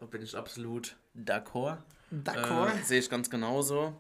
[0.00, 1.78] Da bin ich absolut d'accord.
[2.12, 2.72] D'accord.
[2.80, 3.96] Äh, Sehe ich ganz genauso.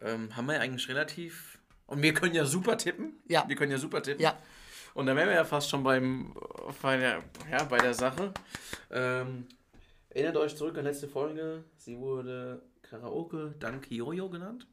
[0.00, 1.57] Ähm, haben wir eigentlich relativ.
[1.88, 3.14] Und wir können ja super tippen.
[3.26, 3.44] Ja.
[3.48, 4.22] Wir können ja super tippen.
[4.22, 4.38] Ja.
[4.94, 6.34] Und dann wären wir ja fast schon beim,
[6.82, 8.32] bei, der, ja, bei der Sache.
[8.90, 9.46] Ähm,
[10.10, 11.64] erinnert euch zurück an letzte Folge.
[11.76, 14.66] Sie wurde Karaoke dank Jojo genannt.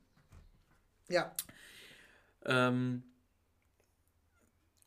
[1.08, 1.34] Ja.
[2.46, 3.04] Ähm,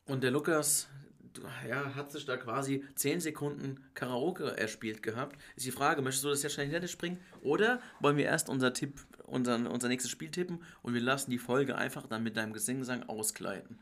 [0.05, 0.87] und der Lukas
[1.67, 5.39] ja, hat sich da quasi 10 Sekunden Karaoke erspielt gehabt.
[5.55, 7.19] Ist die Frage, möchtest du das jetzt schnell hinter dich bringen?
[7.41, 11.37] Oder wollen wir erst unser Tipp, unseren, unser nächstes Spiel tippen und wir lassen die
[11.39, 13.79] Folge einfach dann mit deinem Gesingsang ausgleiten?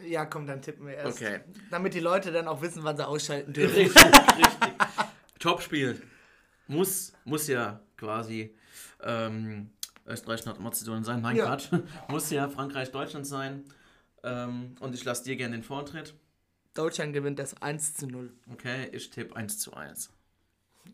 [0.00, 1.20] Ja, komm, dann tippen wir erst.
[1.20, 1.40] Okay.
[1.70, 3.76] Damit die Leute dann auch wissen, wann sie ausschalten dürfen.
[3.76, 4.72] Richtig, richtig.
[5.38, 6.02] Topspiel.
[6.66, 8.54] Muss, muss ja quasi
[9.02, 9.70] ähm,
[10.06, 11.20] Österreich, Nordmazedonien sein.
[11.20, 11.46] Nein, Ja.
[11.46, 11.68] Quatsch.
[12.08, 13.64] muss ja Frankreich, Deutschland sein.
[14.24, 16.14] Ähm, und ich lasse dir gerne den Vortritt.
[16.74, 18.32] Deutschland gewinnt das 1 zu 0.
[18.52, 20.10] Okay, ich tippe 1 zu 1.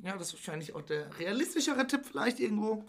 [0.03, 2.84] Ja, das ist wahrscheinlich auch der realistischere Tipp vielleicht irgendwo.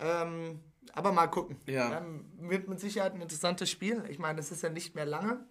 [0.00, 0.60] Ähm,
[0.92, 1.56] aber mal gucken.
[1.66, 1.98] Ja.
[1.98, 4.02] Ähm, wird mit Sicherheit ein interessantes Spiel.
[4.08, 5.44] Ich meine, es ist ja nicht mehr lange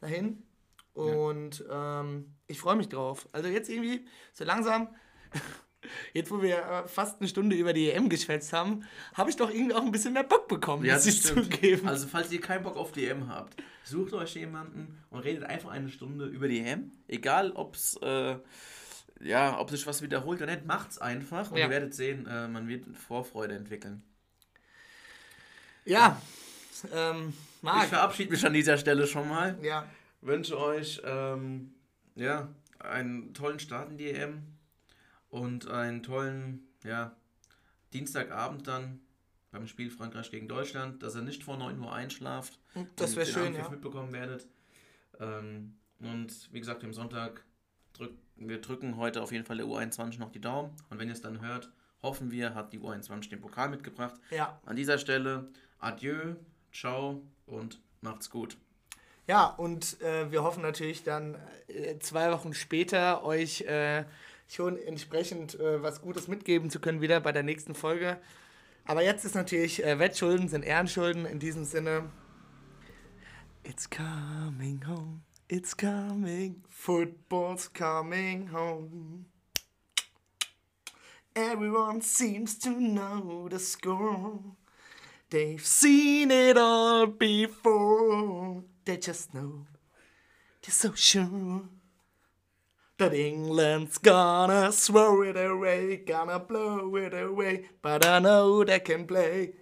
[0.00, 0.42] dahin.
[0.92, 3.28] Und ähm, ich freue mich drauf.
[3.32, 4.88] Also jetzt irgendwie so langsam,
[6.12, 8.84] jetzt wo wir äh, fast eine Stunde über die EM geschwätzt haben,
[9.14, 11.52] habe ich doch irgendwie auch ein bisschen mehr Bock bekommen, Ja, muss das ich stimmt.
[11.52, 11.88] zugeben.
[11.88, 15.70] Also, falls ihr keinen Bock auf die EM habt, sucht euch jemanden und redet einfach
[15.70, 16.92] eine Stunde über die EM.
[17.08, 18.36] Egal, ob es äh,
[19.24, 21.64] ja, ob sich was wiederholt oder nicht, macht's einfach und Ja.
[21.64, 24.02] ihr werdet sehen, äh, man wird Vorfreude entwickeln.
[25.84, 26.20] ja,
[26.92, 27.88] ähm, Ich Marc.
[27.88, 29.58] verabschiede mich an dieser Stelle schon mal.
[29.62, 29.86] Ja,
[30.20, 31.74] Wünsche euch ähm,
[32.14, 32.48] ja,
[32.78, 34.42] einen tollen Start in die EM
[35.28, 37.14] und einen tollen ja,
[37.92, 39.00] Dienstagabend dann
[39.50, 42.58] beim Spiel Frankreich gegen Deutschland, dass ihr nicht vor 9 Uhr einschlaft.
[42.96, 43.70] das und wäre schön, Anpfiff ja.
[43.70, 44.46] mitbekommen werdet.
[45.20, 47.44] Ähm, und wie gesagt, am Sonntag
[48.36, 50.70] wir drücken heute auf jeden Fall der U21 noch die Daumen.
[50.90, 51.70] Und wenn ihr es dann hört,
[52.02, 54.14] hoffen wir, hat die U21 den Pokal mitgebracht.
[54.30, 56.34] Ja, An dieser Stelle adieu,
[56.72, 58.56] ciao und macht's gut.
[59.26, 61.36] Ja, und äh, wir hoffen natürlich dann
[61.68, 64.04] äh, zwei Wochen später euch äh,
[64.48, 68.18] schon entsprechend äh, was Gutes mitgeben zu können wieder bei der nächsten Folge.
[68.84, 72.10] Aber jetzt ist natürlich äh, Wettschulden sind Ehrenschulden in diesem Sinne.
[73.62, 79.26] It's coming home, it's coming, football's coming home.
[81.36, 84.40] Everyone seems to know the score.
[85.30, 88.62] They've seen it all before.
[88.84, 89.66] They just know.
[90.62, 91.62] They're so sure
[92.98, 97.68] that England's gonna throw it away, gonna blow it away.
[97.82, 99.54] But I know they can play.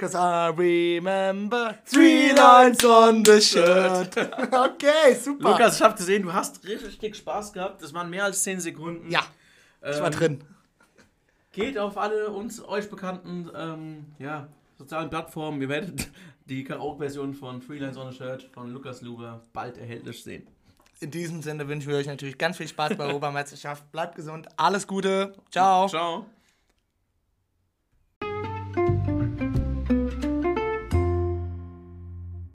[0.00, 4.16] Cause I remember three lines on the shirt.
[4.50, 5.50] Okay, super.
[5.50, 7.82] Lukas, ich habe gesehen, du hast richtig Spaß gehabt.
[7.82, 9.10] Das waren mehr als 10 Sekunden.
[9.10, 9.20] Ja,
[9.82, 10.44] ich war Ähm, drin.
[11.52, 14.48] Geht auf alle uns euch bekannten ähm, ja,
[14.78, 15.60] sozialen Plattformen.
[15.60, 16.08] Ihr werdet
[16.46, 20.46] die Karaoke-Version von Freelance on a Shirt von Lukas Luber bald erhältlich sehen.
[21.00, 23.92] In diesem Sinne wünschen wir euch natürlich ganz viel Spaß bei der Europameisterschaft.
[23.92, 25.88] Bleibt gesund, alles Gute, ciao.
[25.88, 26.24] Ciao.